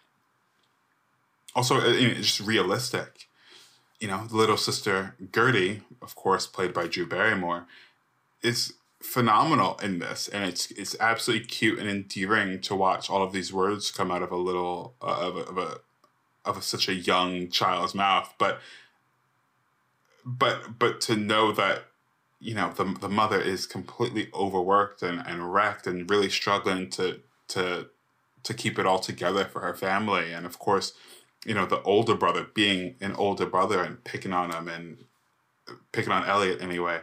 also 1.55 1.77
uh, 1.77 1.93
just 2.15 2.41
realistic 2.41 3.28
you 4.01 4.09
know, 4.09 4.27
the 4.27 4.37
little 4.37 4.57
sister 4.57 5.15
Gertie, 5.35 5.83
of 6.01 6.15
course, 6.15 6.47
played 6.47 6.73
by 6.73 6.87
Drew 6.87 7.07
Barrymore, 7.07 7.67
is 8.43 8.75
phenomenal 9.01 9.79
in 9.83 9.99
this, 9.99 10.29
and 10.29 10.45
it's 10.45 10.71
it's 10.73 10.97
absolutely 11.01 11.47
cute 11.47 11.79
and 11.79 11.89
endearing 11.89 12.61
to 12.61 12.75
watch 12.75 13.11
all 13.11 13.23
of 13.23 13.33
these 13.33 13.53
words 13.53 13.91
come 13.91 14.11
out 14.11 14.23
of 14.23 14.33
a 14.33 14.37
little 14.37 14.95
uh, 15.03 15.19
of 15.21 15.37
a, 15.37 15.41
of 15.41 15.59
a 15.59 15.79
of 16.45 16.57
a, 16.57 16.63
such 16.63 16.89
a 16.89 16.95
young 16.95 17.49
child's 17.49 17.95
mouth. 17.95 18.33
But 18.39 18.61
but 20.25 20.79
but 20.79 21.01
to 21.03 21.17
know 21.17 21.53
that 21.53 21.85
you 22.41 22.55
know 22.55 22.73
the 22.73 22.85
the 23.01 23.09
mother 23.09 23.41
is 23.41 23.67
completely 23.67 24.29
overworked 24.33 25.03
and, 25.03 25.23
and 25.27 25.53
wrecked 25.53 25.87
and 25.87 26.09
really 26.09 26.31
struggling 26.31 26.91
to 26.91 27.21
to 27.49 27.89
to 28.45 28.55
keep 28.55 28.79
it 28.79 28.87
all 28.87 29.01
together 29.01 29.45
for 29.45 29.61
her 29.61 29.75
family, 29.75 30.33
and 30.33 30.47
of 30.47 30.59
course 30.59 30.93
you 31.47 31.55
know, 31.55 31.67
the 31.67 31.83
older 31.83 32.15
brother 32.15 32.47
being 32.55 32.97
an 33.01 33.15
older 33.15 33.47
brother 33.47 33.83
and 33.83 34.03
picking 34.05 34.33
on 34.33 34.53
him 34.53 34.69
and 34.69 35.05
picking 35.93 36.13
on 36.13 36.27
Elliot 36.27 36.61
anyway. 36.61 37.01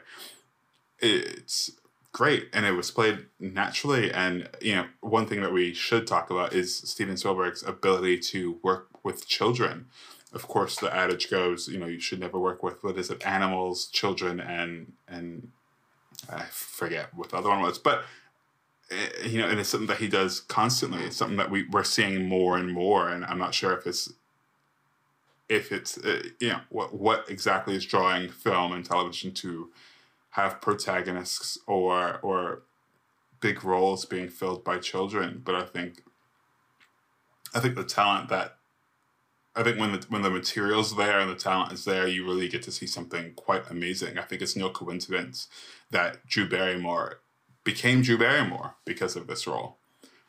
It's 1.00 1.72
great 2.12 2.48
and 2.54 2.66
it 2.66 2.72
was 2.72 2.92
played 2.92 3.26
naturally 3.42 4.10
and 4.10 4.48
you 4.62 4.74
know 4.74 4.86
one 5.02 5.26
thing 5.26 5.42
that 5.42 5.52
we 5.52 5.74
should 5.74 6.08
talk 6.08 6.30
about 6.30 6.54
is 6.54 6.78
steven 6.78 7.18
spielberg's 7.18 7.62
ability 7.62 8.18
to 8.18 8.58
work 8.64 8.88
with 9.04 9.28
children 9.28 9.86
of 10.36 10.50
course, 10.50 10.76
the 10.76 10.94
adage 10.94 11.30
goes, 11.32 11.70
you 11.70 11.80
know, 11.80 11.86
you 11.86 12.02
should 12.02 12.20
never 12.20 12.38
work 12.38 12.62
with 12.62 12.84
what 12.84 12.98
is 12.98 13.10
it, 13.10 13.26
animals, 13.26 13.88
children, 13.88 14.42
and 14.42 14.92
and 15.08 15.50
I 16.30 16.44
forget 16.52 17.14
what 17.14 17.30
the 17.30 17.38
other 17.38 17.50
one 17.50 17.62
was, 17.62 17.80
but 17.80 18.04
eh, 18.92 19.28
you 19.28 19.40
know, 19.40 19.48
and 19.48 19.60
it's 19.60 19.70
something 19.70 19.88
that 19.88 20.00
he 20.00 20.10
does 20.10 20.42
constantly. 20.42 21.04
It's 21.04 21.16
something 21.16 21.38
that 21.38 21.50
we 21.50 21.66
we're 21.70 21.86
seeing 21.86 22.28
more 22.28 22.58
and 22.58 22.72
more, 22.72 23.08
and 23.08 23.24
I'm 23.24 23.38
not 23.38 23.54
sure 23.54 23.78
if 23.78 23.88
it's 23.88 24.12
if 25.50 25.72
it's 25.72 25.98
uh, 25.98 26.24
you 26.40 26.50
know 26.50 26.62
what 26.70 26.94
what 26.94 27.30
exactly 27.30 27.76
is 27.76 27.86
drawing 27.86 28.30
film 28.30 28.72
and 28.72 28.86
television 28.86 29.32
to 29.32 29.70
have 30.32 30.62
protagonists 30.62 31.58
or 31.68 32.20
or 32.22 32.64
big 33.40 33.64
roles 33.64 34.06
being 34.06 34.28
filled 34.28 34.64
by 34.64 34.78
children. 34.78 35.42
But 35.44 35.56
i 35.56 35.64
think 35.64 36.02
i 37.54 37.60
think 37.60 37.76
the 37.76 37.84
talent 37.84 38.30
that 38.30 38.58
i 39.56 39.64
think 39.64 39.80
when 39.80 39.92
the 39.92 40.06
when 40.10 40.24
the 40.24 40.32
material's 40.32 40.96
there 40.96 41.20
and 41.20 41.30
the 41.30 41.36
talent 41.36 41.72
is 41.72 41.86
there 41.86 42.08
you 42.08 42.26
really 42.26 42.48
get 42.48 42.64
to 42.64 42.72
see 42.72 42.88
something 42.88 43.34
quite 43.36 43.70
amazing. 43.70 44.18
I 44.18 44.24
think 44.24 44.42
it's 44.42 44.56
no 44.56 44.70
coincidence 44.70 45.48
that 45.92 46.26
drew 46.26 46.50
barrymore 46.50 47.20
became 47.64 48.02
drew 48.02 48.18
barrymore 48.18 48.76
because 48.86 49.16
of 49.16 49.28
this 49.28 49.46
role 49.48 49.78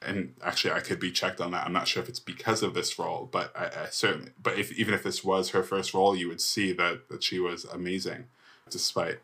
and 0.02 0.34
actually 0.42 0.72
I 0.72 0.80
could 0.80 1.00
be 1.00 1.10
checked 1.10 1.40
on 1.40 1.50
that. 1.52 1.66
I'm 1.66 1.72
not 1.72 1.88
sure 1.88 2.02
if 2.02 2.08
it's 2.08 2.20
because 2.20 2.62
of 2.62 2.74
this 2.74 2.98
role, 2.98 3.28
but 3.30 3.52
I, 3.56 3.64
I, 3.66 3.86
certainly, 3.90 4.32
but 4.42 4.58
if 4.58 4.72
even 4.72 4.94
if 4.94 5.02
this 5.02 5.24
was 5.24 5.50
her 5.50 5.62
first 5.62 5.94
role, 5.94 6.16
you 6.16 6.28
would 6.28 6.40
see 6.40 6.72
that 6.72 7.08
that 7.08 7.22
she 7.22 7.38
was 7.38 7.64
amazing, 7.64 8.26
despite, 8.70 9.18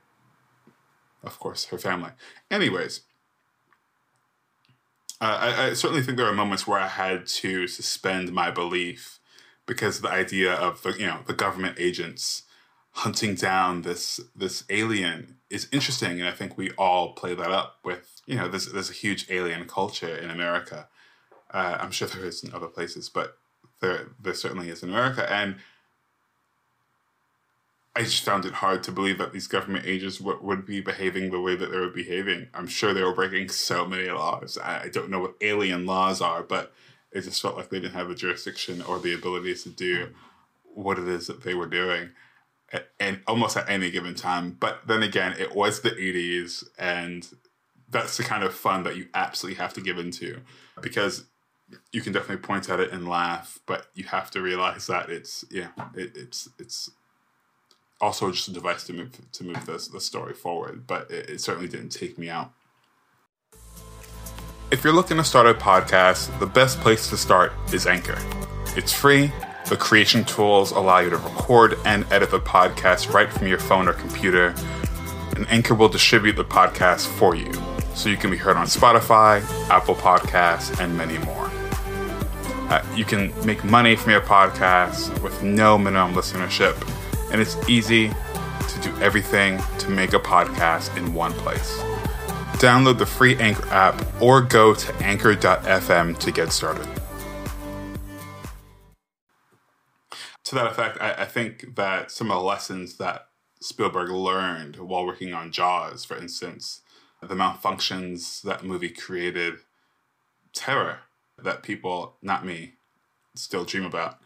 of 1.22 1.38
course, 1.38 1.66
her 1.66 1.78
family. 1.78 2.10
Anyways, 2.50 3.02
uh, 5.20 5.38
I, 5.40 5.66
I 5.66 5.72
certainly 5.74 6.02
think 6.02 6.16
there 6.16 6.26
are 6.26 6.34
moments 6.34 6.66
where 6.66 6.80
I 6.80 6.88
had 6.88 7.26
to 7.26 7.68
suspend 7.68 8.32
my 8.32 8.50
belief 8.50 9.20
because 9.66 10.00
the 10.00 10.10
idea 10.10 10.52
of 10.52 10.82
the 10.82 10.92
you 10.98 11.06
know 11.06 11.20
the 11.26 11.34
government 11.34 11.76
agents 11.78 12.42
hunting 12.92 13.34
down 13.34 13.82
this 13.82 14.20
this 14.34 14.64
alien 14.68 15.36
is 15.52 15.68
interesting, 15.70 16.18
and 16.18 16.28
I 16.28 16.32
think 16.32 16.56
we 16.56 16.70
all 16.72 17.12
play 17.12 17.34
that 17.34 17.50
up 17.50 17.76
with 17.84 18.22
you 18.26 18.36
know, 18.36 18.48
there's 18.48 18.72
there's 18.72 18.90
a 18.90 18.94
huge 18.94 19.26
alien 19.30 19.66
culture 19.66 20.16
in 20.16 20.30
America. 20.30 20.88
Uh, 21.50 21.76
I'm 21.80 21.90
sure 21.90 22.08
there 22.08 22.24
is 22.24 22.42
in 22.42 22.54
other 22.54 22.66
places, 22.66 23.08
but 23.08 23.36
there 23.80 24.08
there 24.20 24.34
certainly 24.34 24.70
is 24.70 24.82
in 24.82 24.88
America, 24.88 25.30
and 25.30 25.56
I 27.94 28.04
just 28.04 28.24
found 28.24 28.46
it 28.46 28.54
hard 28.54 28.82
to 28.84 28.92
believe 28.92 29.18
that 29.18 29.34
these 29.34 29.46
government 29.46 29.84
agents 29.84 30.16
w- 30.16 30.38
would 30.40 30.64
be 30.64 30.80
behaving 30.80 31.30
the 31.30 31.40
way 31.40 31.54
that 31.56 31.70
they 31.70 31.78
were 31.78 31.90
behaving. 31.90 32.48
I'm 32.54 32.66
sure 32.66 32.94
they 32.94 33.02
were 33.02 33.14
breaking 33.14 33.50
so 33.50 33.84
many 33.84 34.08
laws. 34.08 34.56
I, 34.56 34.84
I 34.84 34.88
don't 34.88 35.10
know 35.10 35.20
what 35.20 35.34
alien 35.42 35.84
laws 35.84 36.22
are, 36.22 36.42
but 36.42 36.72
it 37.10 37.20
just 37.22 37.42
felt 37.42 37.56
like 37.56 37.68
they 37.68 37.80
didn't 37.80 37.92
have 37.92 38.08
the 38.08 38.14
jurisdiction 38.14 38.80
or 38.80 38.98
the 38.98 39.12
ability 39.12 39.54
to 39.54 39.68
do 39.68 40.08
what 40.74 40.98
it 40.98 41.06
is 41.06 41.26
that 41.26 41.42
they 41.42 41.52
were 41.52 41.66
doing 41.66 42.12
and 42.98 43.20
almost 43.26 43.56
at 43.56 43.68
any 43.68 43.90
given 43.90 44.14
time. 44.14 44.56
But 44.58 44.86
then 44.86 45.02
again, 45.02 45.34
it 45.38 45.54
was 45.54 45.80
the 45.80 45.90
80s 45.90 46.64
and 46.78 47.26
that's 47.90 48.16
the 48.16 48.22
kind 48.22 48.42
of 48.42 48.54
fun 48.54 48.84
that 48.84 48.96
you 48.96 49.08
absolutely 49.14 49.60
have 49.62 49.74
to 49.74 49.80
give 49.80 49.98
into 49.98 50.40
because 50.80 51.26
you 51.92 52.00
can 52.00 52.12
definitely 52.12 52.38
point 52.38 52.68
at 52.68 52.80
it 52.80 52.90
and 52.90 53.08
laugh, 53.08 53.60
but 53.66 53.86
you 53.94 54.04
have 54.04 54.30
to 54.30 54.40
realize 54.40 54.86
that 54.86 55.10
it's 55.10 55.44
yeah, 55.50 55.68
it, 55.94 56.12
it's 56.16 56.48
it's 56.58 56.90
also 58.00 58.30
just 58.30 58.48
a 58.48 58.52
device 58.52 58.84
to 58.84 58.92
move 58.92 59.10
to 59.32 59.44
move 59.44 59.64
this 59.66 59.88
the 59.88 60.00
story 60.00 60.34
forward. 60.34 60.86
But 60.86 61.10
it, 61.10 61.30
it 61.30 61.40
certainly 61.40 61.68
didn't 61.68 61.90
take 61.90 62.18
me 62.18 62.28
out. 62.28 62.52
If 64.70 64.84
you're 64.84 64.94
looking 64.94 65.18
to 65.18 65.24
start 65.24 65.46
a 65.46 65.54
podcast, 65.54 66.38
the 66.40 66.46
best 66.46 66.80
place 66.80 67.08
to 67.10 67.16
start 67.16 67.52
is 67.72 67.86
Anchor. 67.86 68.18
It's 68.74 68.92
free. 68.92 69.30
The 69.66 69.76
creation 69.76 70.24
tools 70.24 70.72
allow 70.72 70.98
you 70.98 71.10
to 71.10 71.16
record 71.16 71.76
and 71.84 72.04
edit 72.12 72.30
the 72.30 72.40
podcast 72.40 73.12
right 73.12 73.32
from 73.32 73.46
your 73.46 73.58
phone 73.58 73.88
or 73.88 73.92
computer, 73.92 74.54
and 75.36 75.48
Anchor 75.48 75.74
will 75.74 75.88
distribute 75.88 76.36
the 76.36 76.44
podcast 76.44 77.06
for 77.06 77.34
you 77.34 77.52
so 77.94 78.08
you 78.08 78.16
can 78.16 78.30
be 78.30 78.36
heard 78.36 78.56
on 78.56 78.66
Spotify, 78.66 79.42
Apple 79.70 79.94
Podcasts, 79.94 80.78
and 80.80 80.96
many 80.96 81.18
more. 81.18 81.50
Uh, 82.68 82.84
you 82.94 83.04
can 83.04 83.32
make 83.46 83.62
money 83.64 83.96
from 83.96 84.12
your 84.12 84.20
podcast 84.20 85.22
with 85.22 85.42
no 85.42 85.78
minimum 85.78 86.14
listenership, 86.14 86.74
and 87.30 87.40
it's 87.40 87.56
easy 87.68 88.08
to 88.08 88.80
do 88.80 88.94
everything 89.00 89.60
to 89.78 89.90
make 89.90 90.12
a 90.12 90.18
podcast 90.18 90.94
in 90.96 91.14
one 91.14 91.32
place. 91.34 91.78
Download 92.58 92.98
the 92.98 93.06
free 93.06 93.36
Anchor 93.36 93.68
app 93.68 94.22
or 94.22 94.40
go 94.40 94.74
to 94.74 94.94
anchor.fm 94.96 96.18
to 96.18 96.30
get 96.30 96.52
started. 96.52 96.86
To 100.52 100.56
that 100.56 100.70
effect, 100.70 100.98
I, 101.00 101.14
I 101.14 101.24
think 101.24 101.76
that 101.76 102.10
some 102.10 102.30
of 102.30 102.36
the 102.36 102.44
lessons 102.44 102.98
that 102.98 103.28
Spielberg 103.62 104.10
learned 104.10 104.76
while 104.76 105.06
working 105.06 105.32
on 105.32 105.50
Jaws, 105.50 106.04
for 106.04 106.14
instance, 106.14 106.82
the 107.22 107.34
malfunctions 107.34 108.42
that 108.42 108.62
movie 108.62 108.90
created 108.90 109.54
terror 110.52 110.98
that 111.42 111.62
people, 111.62 112.16
not 112.20 112.44
me, 112.44 112.74
still 113.34 113.64
dream 113.64 113.86
about. 113.86 114.18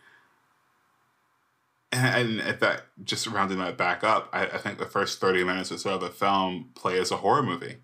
And, 1.92 2.40
and 2.40 2.58
that, 2.58 2.86
just 3.04 3.28
rounding 3.28 3.58
that 3.58 3.78
back 3.78 4.02
up, 4.02 4.28
I, 4.32 4.46
I 4.46 4.58
think 4.58 4.78
the 4.78 4.86
first 4.86 5.20
30 5.20 5.44
minutes 5.44 5.70
or 5.70 5.78
so 5.78 5.94
of 5.94 6.00
the 6.00 6.10
film 6.10 6.70
play 6.74 6.98
as 6.98 7.12
a 7.12 7.18
horror 7.18 7.44
movie. 7.44 7.76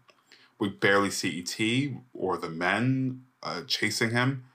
We 0.59 0.69
barely 0.69 1.13
see 1.13 1.29
E.T. 1.29 1.97
or 2.13 2.37
the 2.39 2.51
men 2.51 3.23
uh, 3.41 3.63
chasing 3.69 4.11
him. 4.11 4.47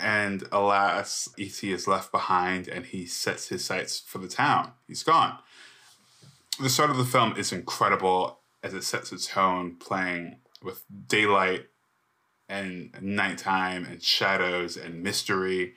And 0.00 0.44
alas, 0.50 1.28
E.T. 1.36 1.70
is 1.70 1.86
left 1.86 2.10
behind 2.10 2.68
and 2.68 2.86
he 2.86 3.04
sets 3.04 3.48
his 3.48 3.64
sights 3.64 4.00
for 4.00 4.18
the 4.18 4.28
town. 4.28 4.72
He's 4.88 5.02
gone. 5.02 5.38
The 6.58 6.70
start 6.70 6.90
of 6.90 6.96
the 6.96 7.04
film 7.04 7.36
is 7.36 7.52
incredible 7.52 8.40
as 8.62 8.72
it 8.74 8.84
sets 8.84 9.12
its 9.12 9.26
tone, 9.26 9.76
playing 9.76 10.38
with 10.62 10.84
daylight 11.06 11.66
and 12.48 12.94
nighttime 13.00 13.84
and 13.84 14.02
shadows 14.02 14.76
and 14.76 15.02
mystery. 15.02 15.74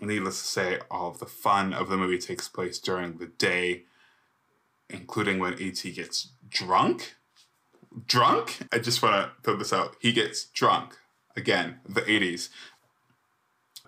Needless 0.00 0.40
to 0.40 0.46
say, 0.46 0.78
all 0.90 1.10
of 1.10 1.18
the 1.20 1.26
fun 1.26 1.72
of 1.72 1.88
the 1.88 1.96
movie 1.96 2.18
takes 2.18 2.48
place 2.48 2.78
during 2.78 3.18
the 3.18 3.26
day, 3.26 3.84
including 4.90 5.38
when 5.38 5.58
E.T. 5.58 5.90
gets 5.92 6.30
drunk. 6.48 7.14
Drunk? 8.06 8.58
I 8.72 8.78
just 8.78 9.02
want 9.02 9.14
to 9.14 9.42
throw 9.42 9.56
this 9.56 9.72
out. 9.72 9.96
He 10.00 10.12
gets 10.12 10.44
drunk. 10.46 10.96
Again, 11.34 11.80
the 11.86 12.02
80s. 12.02 12.48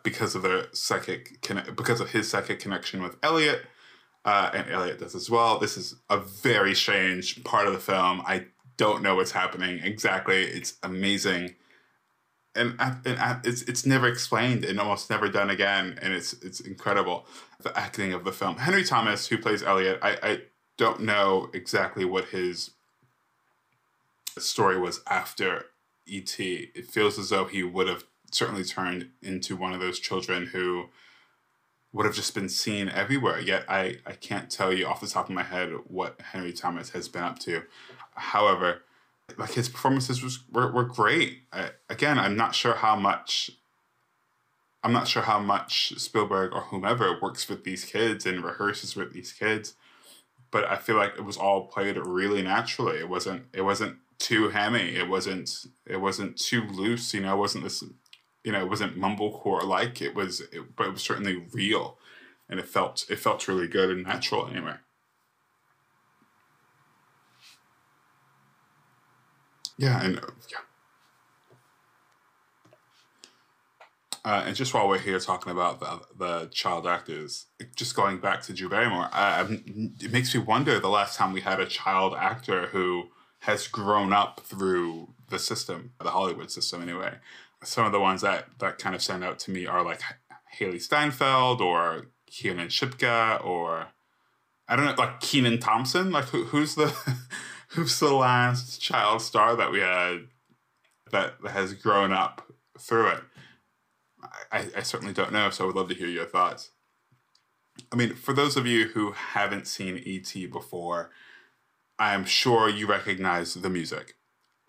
Because 0.09 0.35
of 0.35 0.41
their 0.43 0.67
psychic, 0.73 1.47
because 1.77 2.01
of 2.01 2.13
his 2.13 2.31
psychic 2.31 2.61
connection 2.61 3.03
with 3.03 3.17
Elliot, 3.23 3.61
uh, 4.25 4.51
and 4.55 4.71
Elliot 4.71 5.01
does 5.01 5.15
as 5.15 5.29
well. 5.29 5.59
This 5.59 5.77
is 5.77 5.97
a 6.09 6.17
very 6.19 6.75
strange 6.75 7.45
part 7.45 7.67
of 7.67 7.75
the 7.75 7.79
film. 7.79 8.23
I 8.27 8.47
don't 8.79 9.03
know 9.03 9.17
what's 9.17 9.33
happening 9.33 9.81
exactly. 9.83 10.45
It's 10.45 10.79
amazing, 10.83 11.57
and, 12.55 12.75
and 12.81 13.41
it's 13.45 13.61
it's 13.63 13.85
never 13.85 14.09
explained 14.09 14.65
and 14.65 14.81
almost 14.81 15.11
never 15.11 15.29
done 15.29 15.51
again. 15.51 15.99
And 16.01 16.15
it's 16.15 16.33
it's 16.33 16.61
incredible. 16.61 17.27
The 17.61 17.79
acting 17.79 18.15
of 18.15 18.25
the 18.25 18.33
film. 18.33 18.57
Henry 18.57 18.85
Thomas, 18.85 19.29
who 19.29 19.37
plays 19.37 19.63
Elliot, 19.63 19.99
I, 20.01 20.17
I 20.23 20.41
don't 20.79 21.01
know 21.01 21.51
exactly 21.53 22.07
what 22.07 22.27
his 22.27 22.71
story 24.39 24.79
was 24.79 25.03
after 25.07 25.67
E.T. 26.07 26.71
It 26.75 26.87
feels 26.87 27.19
as 27.19 27.29
though 27.29 27.45
he 27.45 27.63
would 27.63 27.89
have 27.89 28.05
certainly 28.31 28.65
turned 28.65 29.11
into 29.23 29.57
one 29.57 29.73
of 29.73 29.81
those 29.81 29.99
children 29.99 30.47
who 30.47 30.87
would 31.93 32.07
have 32.07 32.15
just 32.15 32.35
been 32.35 32.49
seen 32.49 32.89
everywhere. 32.89 33.41
Yet 33.41 33.65
I, 33.69 33.99
I 34.07 34.13
can't 34.13 34.51
tell 34.51 34.73
you 34.73 34.87
off 34.87 35.01
the 35.01 35.07
top 35.07 35.29
of 35.29 35.35
my 35.35 35.43
head 35.43 35.71
what 35.87 36.21
Henry 36.21 36.53
Thomas 36.53 36.91
has 36.91 37.09
been 37.09 37.23
up 37.23 37.39
to. 37.41 37.63
However, 38.15 38.83
like 39.37 39.53
his 39.53 39.69
performances 39.69 40.23
was 40.23 40.41
were, 40.51 40.71
were 40.71 40.85
great. 40.85 41.43
I, 41.53 41.71
again, 41.89 42.19
I'm 42.19 42.37
not 42.37 42.55
sure 42.55 42.75
how 42.75 42.97
much 42.97 43.51
I'm 44.83 44.93
not 44.93 45.09
sure 45.09 45.23
how 45.23 45.41
much 45.41 45.93
Spielberg 45.99 46.53
or 46.53 46.63
whomever 46.63 47.19
works 47.21 47.49
with 47.49 47.65
these 47.65 47.85
kids 47.85 48.25
and 48.27 48.45
rehearses 48.45 48.95
with 48.95 49.13
these 49.13 49.33
kids, 49.33 49.75
but 50.51 50.65
I 50.65 50.77
feel 50.77 50.97
like 50.97 51.15
it 51.19 51.25
was 51.25 51.37
all 51.37 51.67
played 51.67 51.97
really 51.97 52.43
naturally. 52.43 52.99
It 52.99 53.09
wasn't 53.09 53.47
it 53.53 53.63
wasn't 53.63 53.97
too 54.19 54.49
hammy. 54.51 54.97
It 54.97 55.09
wasn't 55.09 55.51
it 55.87 56.01
wasn't 56.01 56.37
too 56.39 56.63
loose. 56.63 57.13
You 57.13 57.21
know, 57.21 57.35
it 57.35 57.39
wasn't 57.39 57.65
this 57.65 57.83
you 58.49 58.53
know, 58.53 58.63
it 58.63 58.71
wasn't 58.71 58.99
mumblecore 58.99 59.63
like. 59.63 60.01
It 60.01 60.15
was, 60.15 60.41
it, 60.41 60.75
but 60.75 60.87
it 60.87 60.93
was 60.95 61.03
certainly 61.03 61.45
real, 61.53 61.99
and 62.49 62.59
it 62.59 62.67
felt 62.67 63.05
it 63.11 63.19
felt 63.19 63.47
really 63.47 63.69
good 63.69 63.91
and 63.91 64.07
natural 64.07 64.49
anyway. 64.49 64.77
Yeah, 69.77 70.03
and 70.03 70.15
yeah. 70.51 70.59
Uh, 74.25 74.45
and 74.47 74.57
just 74.57 74.73
while 74.73 74.89
we're 74.89 74.99
here 74.99 75.21
talking 75.21 75.53
about 75.53 75.81
the, 75.81 76.01
the 76.19 76.47
child 76.47 76.87
actors, 76.87 77.49
just 77.77 77.95
going 77.95 78.17
back 78.19 78.41
to 78.45 78.55
Drew 78.55 78.71
Barrymore, 78.71 79.11
it 79.13 80.11
makes 80.11 80.35
me 80.35 80.41
wonder 80.41 80.81
the 80.81 80.89
last 80.89 81.19
time 81.19 81.35
we 81.35 81.43
had 81.43 81.61
a 81.61 81.67
child 81.67 82.15
actor 82.19 82.69
who 82.69 83.09
has 83.41 83.69
grown 83.69 84.15
up 84.15 84.41
through 84.41 85.11
the 85.29 85.39
system, 85.39 85.93
the 86.03 86.11
Hollywood 86.11 86.51
system 86.51 86.81
anyway 86.81 87.17
some 87.63 87.87
of 87.87 87.93
the 87.93 88.01
ones 88.01 88.23
that 88.23 88.47
that 88.61 88.79
kind 88.79 88.95
of 88.95 89.03
stand 89.03 89.25
out 89.25 89.39
to 89.41 89.51
me 89.51 89.67
are 89.67 89.85
like 89.85 90.01
Hailee 90.59 90.83
Steinfeld 90.83 91.61
or 91.61 92.07
Kiernan 92.27 92.69
Shipka 92.69 93.45
or 93.45 93.89
I 94.69 94.77
don't 94.77 94.85
know, 94.85 94.95
like 94.99 95.21
Kenan 95.21 95.59
Thompson. 95.59 96.11
Like 96.11 96.27
who, 96.27 96.45
who's 96.45 96.75
the 96.75 96.95
who's 97.69 97.99
the 97.99 98.13
last 98.13 98.81
child 98.81 99.23
star 99.23 99.57
that 99.57 99.73
we 99.73 99.81
had 99.81 100.29
that 101.11 101.35
has 101.51 101.75
grown 101.75 102.13
up 102.13 102.53
through 102.79 103.09
it? 103.09 103.23
I, 104.53 104.67
I 104.77 104.83
certainly 104.83 105.15
don't 105.15 105.33
know, 105.33 105.51
so 105.51 105.65
I 105.65 105.67
would 105.69 105.77
love 105.77 105.89
to 105.89 105.95
hear 105.95 106.09
your 106.09 106.27
thoughts. 106.27 106.71
I 107.93 107.97
mean, 107.97 108.15
for 108.15 108.33
those 108.33 108.57
of 108.57 108.67
you 108.67 108.89
who 108.89 109.13
haven't 109.13 109.67
seen 109.67 110.03
E.T. 110.05 110.47
before, 110.49 111.11
I 111.99 112.15
am 112.15 112.25
sure 112.25 112.69
you 112.69 112.87
recognize 112.87 113.55
the 113.55 113.71
music. 113.71 114.17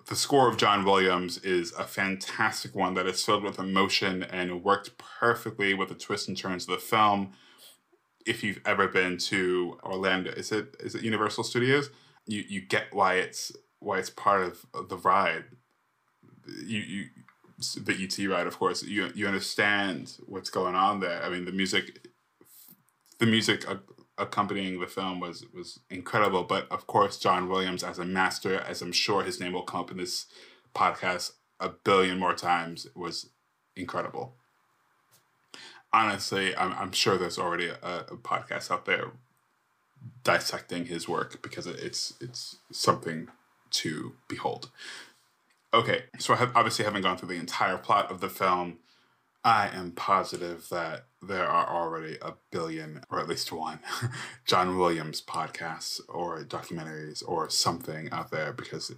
The 0.10 0.16
score 0.16 0.50
of 0.50 0.58
John 0.58 0.86
Williams 0.86 1.38
is 1.38 1.72
a 1.74 1.84
fantastic 1.84 2.74
one 2.74 2.96
that 2.96 3.06
is 3.06 3.24
filled 3.24 3.44
with 3.44 3.60
emotion 3.60 4.24
and 4.24 4.63
worked 4.63 4.98
perfectly 4.98 5.75
with 5.75 5.89
the 5.89 5.96
twists 5.96 6.28
and 6.28 6.36
turns 6.36 6.68
of 6.68 6.74
the 6.74 6.82
film. 6.82 7.34
If 8.25 8.44
you've 8.44 8.60
ever 8.66 8.88
been 8.88 9.20
to 9.20 9.78
Orlando, 9.84 10.32
is 10.32 10.51
it 10.51 10.75
is 10.80 10.96
it 10.96 11.04
Universal 11.04 11.44
Studios? 11.44 11.92
You 12.25 12.44
you 12.50 12.60
get 12.60 12.92
why 12.92 13.18
it's 13.18 13.51
why 13.78 14.00
it's 14.00 14.10
part 14.10 14.42
of 14.42 14.89
the 14.89 14.98
ride. 14.98 15.44
You 16.48 16.80
you 16.80 17.06
the 17.78 17.94
ET 17.94 18.18
ride, 18.28 18.48
of 18.48 18.58
course. 18.58 18.82
You 18.82 19.12
you 19.13 19.28
understand 19.28 20.18
what's 20.25 20.50
going 20.50 20.74
on 20.74 21.01
there. 21.01 21.22
I 21.22 21.30
mean, 21.30 21.46
the 21.46 21.51
music, 21.51 22.08
the 23.20 23.28
music 23.28 23.70
uh, 23.70 23.75
accompanying 24.20 24.80
the 24.80 24.88
film 24.88 25.20
was 25.20 25.46
was 25.54 25.80
incredible. 25.90 26.44
But 26.44 26.72
of 26.72 26.88
course, 26.88 27.18
John 27.18 27.50
Williams 27.50 27.84
as 27.84 28.00
a 28.00 28.06
master, 28.06 28.60
as 28.60 28.82
I'm 28.82 28.92
sure 28.92 29.24
his 29.24 29.40
name 29.40 29.54
will 29.54 29.64
come 29.64 29.82
up 29.82 29.92
in 29.92 29.98
this 29.98 30.26
podcast 30.76 31.32
a 31.60 31.70
billion 31.70 32.20
more 32.20 32.34
times, 32.36 32.88
was 32.96 33.30
incredible. 33.76 34.36
Honestly, 35.92 36.56
I'm, 36.56 36.74
I'm 36.74 36.92
sure 36.92 37.18
there's 37.18 37.40
already 37.40 37.68
a, 37.68 38.06
a 38.10 38.18
podcast 38.18 38.70
out 38.70 38.86
there 38.86 39.12
dissecting 40.24 40.86
his 40.86 41.10
work 41.10 41.42
because 41.42 41.66
it's 41.66 42.14
it's 42.22 42.58
something 42.72 43.30
to 43.72 44.14
behold. 44.28 44.70
Okay, 45.74 46.04
so 46.18 46.34
I 46.34 46.38
have 46.38 46.52
obviously 46.56 46.86
haven't 46.86 47.04
gone 47.04 47.18
through 47.18 47.30
the 47.30 47.36
entire 47.36 47.78
plot 47.78 48.12
of 48.12 48.22
the 48.22 48.30
film 48.30 48.80
I 49.44 49.70
am 49.70 49.92
positive 49.92 50.68
that 50.70 51.06
there 51.22 51.48
are 51.48 51.68
already 51.68 52.18
a 52.22 52.34
billion, 52.52 53.02
or 53.10 53.20
at 53.20 53.28
least 53.28 53.52
one, 53.52 53.80
John 54.46 54.78
Williams 54.78 55.22
podcasts 55.22 56.00
or 56.08 56.44
documentaries 56.44 57.24
or 57.28 57.50
something 57.50 58.10
out 58.12 58.32
there 58.32 58.54
because 58.54 58.92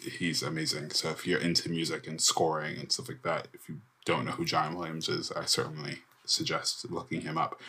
he's 0.00 0.42
amazing. 0.42 0.90
So 0.90 1.10
if 1.10 1.26
you're 1.26 1.40
into 1.40 1.70
music 1.70 2.06
and 2.06 2.20
scoring 2.20 2.78
and 2.78 2.90
stuff 2.90 3.08
like 3.08 3.22
that, 3.22 3.48
if 3.52 3.68
you 3.68 3.80
don't 4.04 4.24
know 4.24 4.32
who 4.32 4.44
John 4.44 4.74
Williams 4.76 5.08
is, 5.08 5.30
I 5.32 5.44
certainly 5.44 5.98
suggest 6.24 6.90
looking 6.90 7.22
him 7.22 7.38
up. 7.38 7.60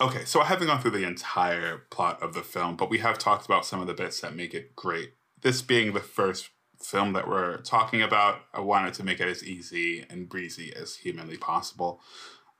Okay, 0.00 0.24
so 0.24 0.40
I 0.40 0.46
haven't 0.46 0.68
gone 0.68 0.80
through 0.80 0.92
the 0.92 1.06
entire 1.06 1.82
plot 1.90 2.22
of 2.22 2.32
the 2.32 2.42
film, 2.42 2.76
but 2.76 2.88
we 2.88 2.98
have 2.98 3.18
talked 3.18 3.44
about 3.44 3.66
some 3.66 3.80
of 3.80 3.86
the 3.86 3.94
bits 3.94 4.20
that 4.20 4.34
make 4.34 4.54
it 4.54 4.74
great. 4.74 5.12
This 5.42 5.60
being 5.62 5.92
the 5.92 6.00
first 6.00 6.48
film 6.82 7.12
that 7.12 7.28
we're 7.28 7.58
talking 7.58 8.00
about, 8.00 8.40
I 8.54 8.60
wanted 8.60 8.94
to 8.94 9.04
make 9.04 9.20
it 9.20 9.28
as 9.28 9.44
easy 9.44 10.06
and 10.08 10.28
breezy 10.28 10.72
as 10.74 10.96
humanly 10.96 11.36
possible. 11.36 12.00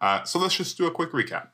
Uh, 0.01 0.25
so 0.25 0.39
let's 0.39 0.57
just 0.57 0.79
do 0.79 0.87
a 0.87 0.91
quick 0.91 1.13
recap. 1.13 1.49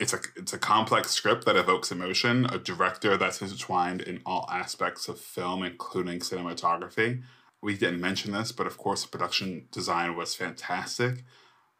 It's 0.00 0.12
a 0.12 0.20
it's 0.36 0.52
a 0.52 0.58
complex 0.58 1.10
script 1.10 1.44
that 1.46 1.56
evokes 1.56 1.90
emotion, 1.90 2.46
a 2.46 2.58
director 2.58 3.16
that's 3.16 3.42
intertwined 3.42 4.00
in 4.00 4.20
all 4.24 4.48
aspects 4.50 5.08
of 5.08 5.20
film, 5.20 5.62
including 5.62 6.20
cinematography. 6.20 7.22
We 7.60 7.76
didn't 7.76 8.00
mention 8.00 8.32
this, 8.32 8.52
but 8.52 8.68
of 8.68 8.78
course, 8.78 9.02
the 9.02 9.08
production 9.08 9.66
design 9.72 10.14
was 10.14 10.36
fantastic. 10.36 11.24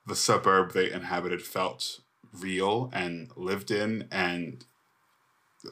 The 0.04 0.16
suburb 0.16 0.72
they 0.72 0.90
inhabited 0.90 1.42
felt 1.42 2.00
real 2.32 2.90
and 2.92 3.30
lived 3.36 3.70
in, 3.70 4.08
and 4.10 4.64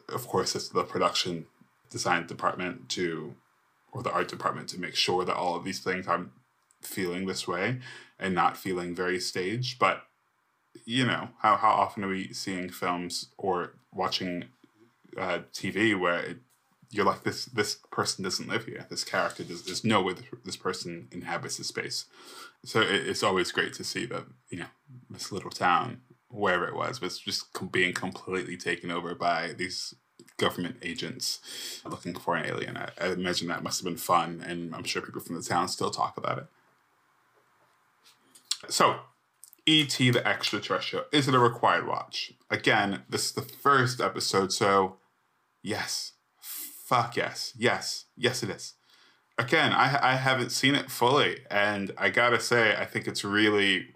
of 0.09 0.29
course, 0.29 0.55
it's 0.55 0.69
the 0.69 0.85
production 0.85 1.47
design 1.91 2.27
department 2.27 2.89
to 2.91 3.35
or 3.93 4.03
the 4.03 4.13
art 4.13 4.29
department 4.29 4.69
to 4.69 4.81
make 4.81 4.95
sure 4.95 5.25
that 5.25 5.37
all 5.37 5.57
of 5.57 5.65
these 5.65 5.81
things 5.81 6.07
I'm 6.07 6.31
feeling 6.87 7.27
this 7.27 7.47
way 7.47 7.81
and 8.19 8.35
not 8.35 8.57
feeling 8.57 8.95
very 8.95 9.21
staged. 9.21 9.79
But 9.79 10.03
you 10.85 11.07
know, 11.07 11.31
how, 11.41 11.57
how 11.57 11.71
often 11.71 12.05
are 12.05 12.09
we 12.09 12.33
seeing 12.33 12.71
films 12.71 13.29
or 13.39 13.75
watching 13.93 14.45
uh, 15.19 15.41
TV 15.53 15.99
where 15.99 16.21
it, 16.21 16.39
you're 16.91 17.05
like 17.05 17.25
this 17.25 17.47
this 17.47 17.79
person 17.91 18.23
doesn't 18.23 18.49
live 18.49 18.65
here. 18.65 18.87
This 18.89 19.05
character 19.05 19.43
does 19.43 19.65
there's 19.65 19.85
no 19.85 20.03
way 20.03 20.15
this 20.45 20.57
person 20.57 21.09
inhabits 21.11 21.57
the 21.57 21.65
space. 21.65 22.07
So 22.65 22.81
it, 22.81 23.07
it's 23.07 23.23
always 23.23 23.51
great 23.53 23.73
to 23.75 23.85
see 23.85 24.07
that 24.07 24.25
you 24.49 24.59
know 24.59 24.67
this 25.11 25.33
little 25.33 25.51
town, 25.51 26.03
wherever 26.29 26.67
it 26.67 26.77
was, 26.77 27.01
was 27.01 27.19
just 27.19 27.47
being 27.73 27.93
completely 27.93 28.57
taken 28.57 28.91
over 28.91 29.15
by 29.15 29.53
these 29.57 29.95
government 30.39 30.77
agents 30.83 31.41
looking 31.85 32.15
for 32.15 32.37
an 32.37 32.47
alien. 32.47 32.77
I, 32.77 32.91
I, 33.01 33.09
imagine 33.09 33.49
that 33.49 33.63
must 33.63 33.81
have 33.81 33.85
been 33.85 33.97
fun, 33.97 34.45
and 34.47 34.75
I'm 34.75 34.85
sure 34.85 35.03
people 35.03 35.21
from 35.21 35.37
the 35.37 35.43
town 35.43 35.69
still 35.69 35.91
talk 35.91 36.17
about 36.17 36.39
it. 36.39 36.47
So, 38.69 39.01
E.T. 39.67 40.11
the 40.11 40.27
Extraterrestrial, 40.27 41.07
is 41.13 41.29
it 41.29 41.35
a 41.35 41.39
required 41.39 41.87
watch? 41.87 42.33
Again, 42.51 43.03
this 43.09 43.27
is 43.27 43.33
the 43.33 43.43
first 43.43 44.01
episode, 44.01 44.53
so 44.53 44.97
yes. 45.63 46.13
Fuck 46.41 47.17
yes. 47.17 47.53
Yes. 47.57 48.05
Yes, 48.17 48.43
it 48.43 48.51
is. 48.51 48.75
Again, 49.39 49.73
I, 49.73 50.13
I 50.13 50.17
haven't 50.17 50.51
seen 50.51 50.75
it 50.75 50.91
fully, 50.91 51.41
and 51.51 51.93
I 51.99 52.11
gotta 52.11 52.41
say, 52.41 52.75
I 52.77 52.87
think 52.87 53.07
it's 53.07 53.25
really 53.25 53.89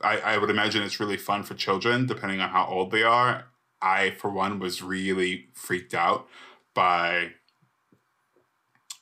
I, 0.00 0.18
I 0.18 0.38
would 0.38 0.50
imagine 0.50 0.82
it's 0.82 1.00
really 1.00 1.16
fun 1.16 1.42
for 1.42 1.54
children, 1.54 2.06
depending 2.06 2.40
on 2.40 2.50
how 2.50 2.66
old 2.66 2.90
they 2.90 3.02
are. 3.02 3.46
I, 3.80 4.10
for 4.10 4.30
one, 4.30 4.58
was 4.58 4.82
really 4.82 5.48
freaked 5.54 5.94
out 5.94 6.28
by 6.74 7.32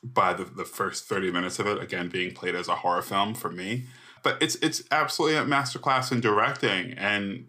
by 0.03 0.31
the, 0.31 0.45
the 0.45 0.63
first 0.63 1.05
30 1.05 1.31
minutes 1.31 1.59
of 1.59 1.67
it, 1.67 1.81
again, 1.81 2.07
being 2.07 2.33
played 2.33 2.55
as 2.55 2.69
a 2.69 2.75
horror 2.75 3.01
film 3.01 3.33
for 3.33 3.49
me. 3.49 3.85
But 4.27 4.43
it's 4.43 4.55
it's 4.55 4.83
absolutely 4.91 5.37
a 5.37 5.45
masterclass 5.45 6.11
in 6.11 6.19
directing 6.19 6.91
and 6.97 7.45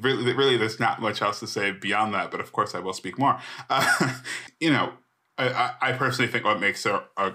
really, 0.00 0.32
really, 0.34 0.56
there's 0.56 0.78
not 0.78 1.00
much 1.00 1.20
else 1.20 1.40
to 1.40 1.48
say 1.48 1.72
beyond 1.72 2.14
that. 2.14 2.30
But 2.30 2.38
of 2.38 2.52
course, 2.52 2.72
I 2.72 2.78
will 2.78 2.92
speak 2.92 3.18
more. 3.18 3.40
Uh, 3.68 4.18
you 4.60 4.70
know, 4.70 4.92
I, 5.36 5.72
I 5.82 5.92
personally 5.94 6.30
think 6.30 6.44
what 6.44 6.60
makes 6.60 6.86
a, 6.86 7.02
a 7.16 7.32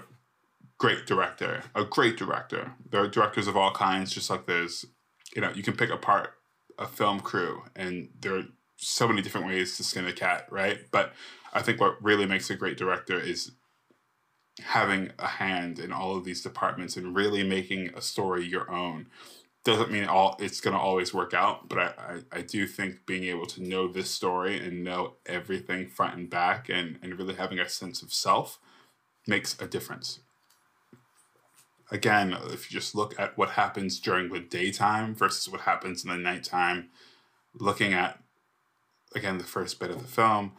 great 0.78 1.04
director, 1.04 1.64
a 1.74 1.84
great 1.84 2.16
director. 2.16 2.72
There 2.90 3.02
are 3.02 3.08
directors 3.08 3.46
of 3.46 3.58
all 3.58 3.72
kinds, 3.72 4.10
just 4.10 4.30
like 4.30 4.46
there's, 4.46 4.86
you 5.36 5.42
know, 5.42 5.52
you 5.54 5.62
can 5.62 5.76
pick 5.76 5.90
apart 5.90 6.30
a 6.78 6.86
film 6.86 7.20
crew, 7.20 7.64
and 7.76 8.08
there 8.18 8.38
are 8.38 8.44
so 8.78 9.06
many 9.06 9.20
different 9.20 9.46
ways 9.46 9.76
to 9.76 9.84
skin 9.84 10.06
a 10.06 10.14
cat, 10.14 10.46
right? 10.50 10.78
But 10.90 11.12
I 11.52 11.60
think 11.60 11.78
what 11.78 12.02
really 12.02 12.24
makes 12.24 12.48
a 12.48 12.54
great 12.54 12.78
director 12.78 13.20
is 13.20 13.50
having 14.64 15.12
a 15.18 15.26
hand 15.26 15.78
in 15.78 15.92
all 15.92 16.16
of 16.16 16.24
these 16.24 16.42
departments 16.42 16.96
and 16.96 17.14
really 17.14 17.42
making 17.42 17.90
a 17.94 18.02
story 18.02 18.44
your 18.44 18.70
own. 18.70 19.06
Doesn't 19.64 19.90
mean 19.90 20.04
all 20.04 20.36
it's 20.38 20.60
gonna 20.60 20.78
always 20.78 21.12
work 21.12 21.34
out, 21.34 21.68
but 21.68 21.78
I, 21.78 21.92
I, 21.98 22.38
I 22.38 22.40
do 22.42 22.66
think 22.66 23.06
being 23.06 23.24
able 23.24 23.46
to 23.46 23.62
know 23.62 23.88
this 23.88 24.10
story 24.10 24.58
and 24.64 24.84
know 24.84 25.14
everything 25.26 25.88
front 25.88 26.16
and 26.16 26.30
back 26.30 26.68
and, 26.68 26.98
and 27.02 27.18
really 27.18 27.34
having 27.34 27.58
a 27.58 27.68
sense 27.68 28.02
of 28.02 28.12
self 28.12 28.58
makes 29.26 29.60
a 29.60 29.66
difference 29.66 30.20
again, 31.90 32.36
if 32.50 32.70
you 32.70 32.78
just 32.78 32.94
look 32.94 33.18
at 33.18 33.36
what 33.36 33.50
happens 33.50 33.98
during 33.98 34.30
the 34.30 34.40
daytime 34.40 35.14
versus 35.14 35.48
what 35.48 35.62
happens 35.62 36.04
in 36.04 36.10
the 36.10 36.16
nighttime, 36.16 36.90
looking 37.54 37.92
at 37.92 38.22
again 39.14 39.38
the 39.38 39.44
first 39.44 39.80
bit 39.80 39.90
of 39.90 40.00
the 40.00 40.08
film, 40.08 40.52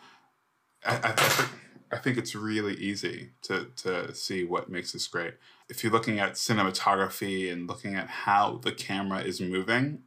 I, 0.85 0.95
I, 1.03 1.49
I, 1.91 1.97
think, 1.97 2.17
it's 2.17 2.35
really 2.35 2.75
easy 2.75 3.31
to 3.43 3.67
to 3.77 4.13
see 4.13 4.43
what 4.43 4.69
makes 4.69 4.91
this 4.91 5.07
great. 5.07 5.35
If 5.69 5.83
you're 5.83 5.93
looking 5.93 6.19
at 6.19 6.33
cinematography 6.33 7.51
and 7.51 7.67
looking 7.67 7.95
at 7.95 8.07
how 8.07 8.59
the 8.63 8.71
camera 8.71 9.21
is 9.21 9.39
moving, 9.39 10.03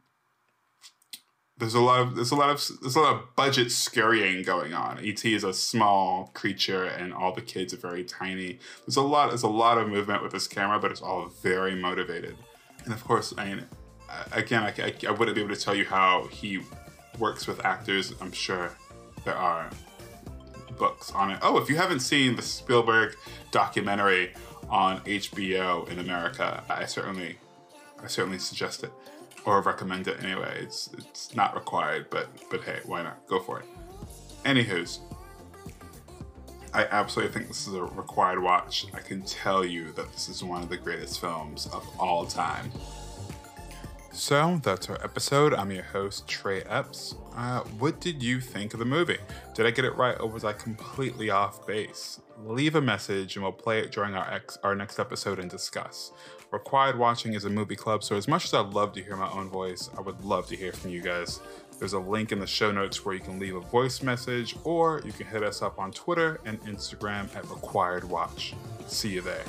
there's 1.57 1.75
a 1.75 1.79
lot 1.79 2.01
of 2.01 2.15
there's 2.15 2.31
a 2.31 2.35
lot 2.35 2.49
of 2.49 2.61
there's 2.81 2.95
a 2.95 2.99
lot 2.99 3.15
of 3.15 3.35
budget 3.35 3.71
scurrying 3.71 4.43
going 4.43 4.73
on. 4.73 4.99
ET 4.99 5.23
is 5.23 5.43
a 5.43 5.53
small 5.53 6.31
creature, 6.33 6.85
and 6.85 7.13
all 7.13 7.33
the 7.33 7.41
kids 7.41 7.73
are 7.73 7.77
very 7.77 8.03
tiny. 8.03 8.59
There's 8.85 8.97
a 8.97 9.01
lot 9.01 9.29
there's 9.29 9.43
a 9.43 9.47
lot 9.47 9.77
of 9.77 9.87
movement 9.87 10.23
with 10.23 10.31
this 10.31 10.47
camera, 10.47 10.79
but 10.79 10.91
it's 10.91 11.01
all 11.01 11.27
very 11.41 11.75
motivated. 11.75 12.35
And 12.85 12.93
of 12.93 13.03
course, 13.03 13.33
I 13.37 13.45
mean, 13.45 13.65
again, 14.31 14.63
I, 14.63 14.73
I, 14.81 14.93
I 15.07 15.11
wouldn't 15.11 15.35
be 15.35 15.41
able 15.41 15.55
to 15.55 15.61
tell 15.61 15.75
you 15.75 15.85
how 15.85 16.27
he 16.31 16.61
works 17.19 17.47
with 17.47 17.63
actors. 17.65 18.13
I'm 18.19 18.31
sure 18.31 18.71
there 19.23 19.35
are 19.35 19.69
books 20.77 21.11
on 21.11 21.31
it. 21.31 21.39
Oh, 21.41 21.57
if 21.57 21.69
you 21.69 21.75
haven't 21.75 22.01
seen 22.01 22.35
the 22.35 22.41
Spielberg 22.41 23.15
documentary 23.51 24.33
on 24.69 24.99
HBO 25.01 25.87
in 25.89 25.99
America, 25.99 26.63
I 26.69 26.85
certainly 26.85 27.37
I 28.01 28.07
certainly 28.07 28.39
suggest 28.39 28.83
it 28.83 28.91
or 29.45 29.61
recommend 29.61 30.07
it 30.07 30.23
anyway. 30.23 30.59
It's 30.61 30.89
it's 30.97 31.35
not 31.35 31.55
required, 31.55 32.09
but 32.09 32.27
but 32.49 32.63
hey, 32.63 32.79
why 32.85 33.03
not? 33.03 33.25
Go 33.27 33.39
for 33.39 33.59
it. 33.59 33.65
Anywho's, 34.45 34.99
I 36.73 36.85
absolutely 36.85 37.33
think 37.33 37.47
this 37.47 37.67
is 37.67 37.73
a 37.73 37.83
required 37.83 38.41
watch. 38.41 38.87
I 38.93 38.99
can 38.99 39.21
tell 39.23 39.63
you 39.63 39.91
that 39.93 40.11
this 40.11 40.27
is 40.27 40.43
one 40.43 40.63
of 40.63 40.69
the 40.69 40.77
greatest 40.77 41.21
films 41.21 41.67
of 41.67 41.87
all 41.99 42.25
time. 42.25 42.71
So 44.13 44.59
that's 44.63 44.89
our 44.89 45.03
episode. 45.03 45.55
I'm 45.55 45.71
your 45.71 45.83
host, 45.83 46.27
Trey 46.27 46.61
Epps. 46.61 47.15
Uh, 47.35 47.61
what 47.79 47.99
did 47.99 48.21
you 48.21 48.39
think 48.39 48.73
of 48.73 48.79
the 48.79 48.85
movie? 48.85 49.17
Did 49.55 49.65
I 49.65 49.71
get 49.71 49.85
it 49.85 49.95
right 49.95 50.15
or 50.19 50.29
was 50.29 50.43
I 50.43 50.53
completely 50.53 51.31
off 51.31 51.65
base? 51.65 52.21
Leave 52.45 52.75
a 52.75 52.81
message 52.81 53.35
and 53.35 53.43
we'll 53.43 53.51
play 53.51 53.79
it 53.79 53.91
during 53.91 54.13
our, 54.13 54.31
ex- 54.31 54.59
our 54.61 54.75
next 54.75 54.99
episode 54.99 55.39
and 55.39 55.49
discuss. 55.49 56.11
Required 56.51 56.99
Watching 56.99 57.33
is 57.33 57.45
a 57.45 57.49
movie 57.49 57.75
club, 57.75 58.03
so 58.03 58.15
as 58.15 58.27
much 58.27 58.45
as 58.45 58.53
I'd 58.53 58.67
love 58.67 58.93
to 58.93 59.03
hear 59.03 59.15
my 59.15 59.31
own 59.31 59.49
voice, 59.49 59.89
I 59.97 60.01
would 60.01 60.23
love 60.23 60.45
to 60.49 60.55
hear 60.55 60.73
from 60.73 60.91
you 60.91 61.01
guys. 61.01 61.39
There's 61.79 61.93
a 61.93 61.99
link 61.99 62.31
in 62.31 62.39
the 62.39 62.45
show 62.45 62.71
notes 62.71 63.03
where 63.03 63.15
you 63.15 63.21
can 63.21 63.39
leave 63.39 63.55
a 63.55 63.61
voice 63.61 64.03
message 64.03 64.55
or 64.63 65.01
you 65.03 65.11
can 65.11 65.25
hit 65.25 65.41
us 65.41 65.63
up 65.63 65.79
on 65.79 65.91
Twitter 65.91 66.39
and 66.45 66.61
Instagram 66.65 67.35
at 67.35 67.49
Required 67.49 68.03
Watch. 68.03 68.53
See 68.85 69.09
you 69.09 69.21
there. 69.21 69.43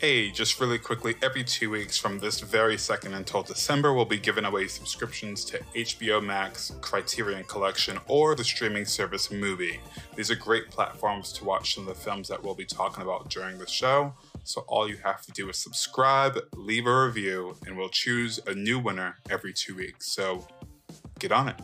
Hey, 0.00 0.30
just 0.30 0.58
really 0.58 0.78
quickly, 0.78 1.14
every 1.22 1.44
two 1.44 1.68
weeks 1.68 1.98
from 1.98 2.18
this 2.18 2.40
very 2.40 2.78
second 2.78 3.12
until 3.12 3.42
December, 3.42 3.92
we'll 3.92 4.06
be 4.06 4.18
giving 4.18 4.46
away 4.46 4.66
subscriptions 4.66 5.44
to 5.44 5.58
HBO 5.76 6.24
Max, 6.24 6.72
Criterion 6.80 7.44
Collection, 7.44 7.98
or 8.08 8.34
the 8.34 8.42
streaming 8.42 8.86
service 8.86 9.28
MUBI. 9.28 9.78
These 10.16 10.30
are 10.30 10.36
great 10.36 10.70
platforms 10.70 11.34
to 11.34 11.44
watch 11.44 11.74
some 11.74 11.86
of 11.86 11.94
the 11.94 12.02
films 12.02 12.28
that 12.28 12.42
we'll 12.42 12.54
be 12.54 12.64
talking 12.64 13.02
about 13.02 13.28
during 13.28 13.58
the 13.58 13.66
show. 13.66 14.14
So 14.42 14.62
all 14.68 14.88
you 14.88 14.96
have 15.04 15.20
to 15.20 15.32
do 15.32 15.50
is 15.50 15.58
subscribe, 15.58 16.38
leave 16.56 16.86
a 16.86 17.04
review, 17.04 17.56
and 17.66 17.76
we'll 17.76 17.90
choose 17.90 18.40
a 18.46 18.54
new 18.54 18.78
winner 18.78 19.18
every 19.28 19.52
two 19.52 19.74
weeks. 19.74 20.10
So 20.10 20.48
get 21.18 21.30
on 21.30 21.50
it. 21.50 21.56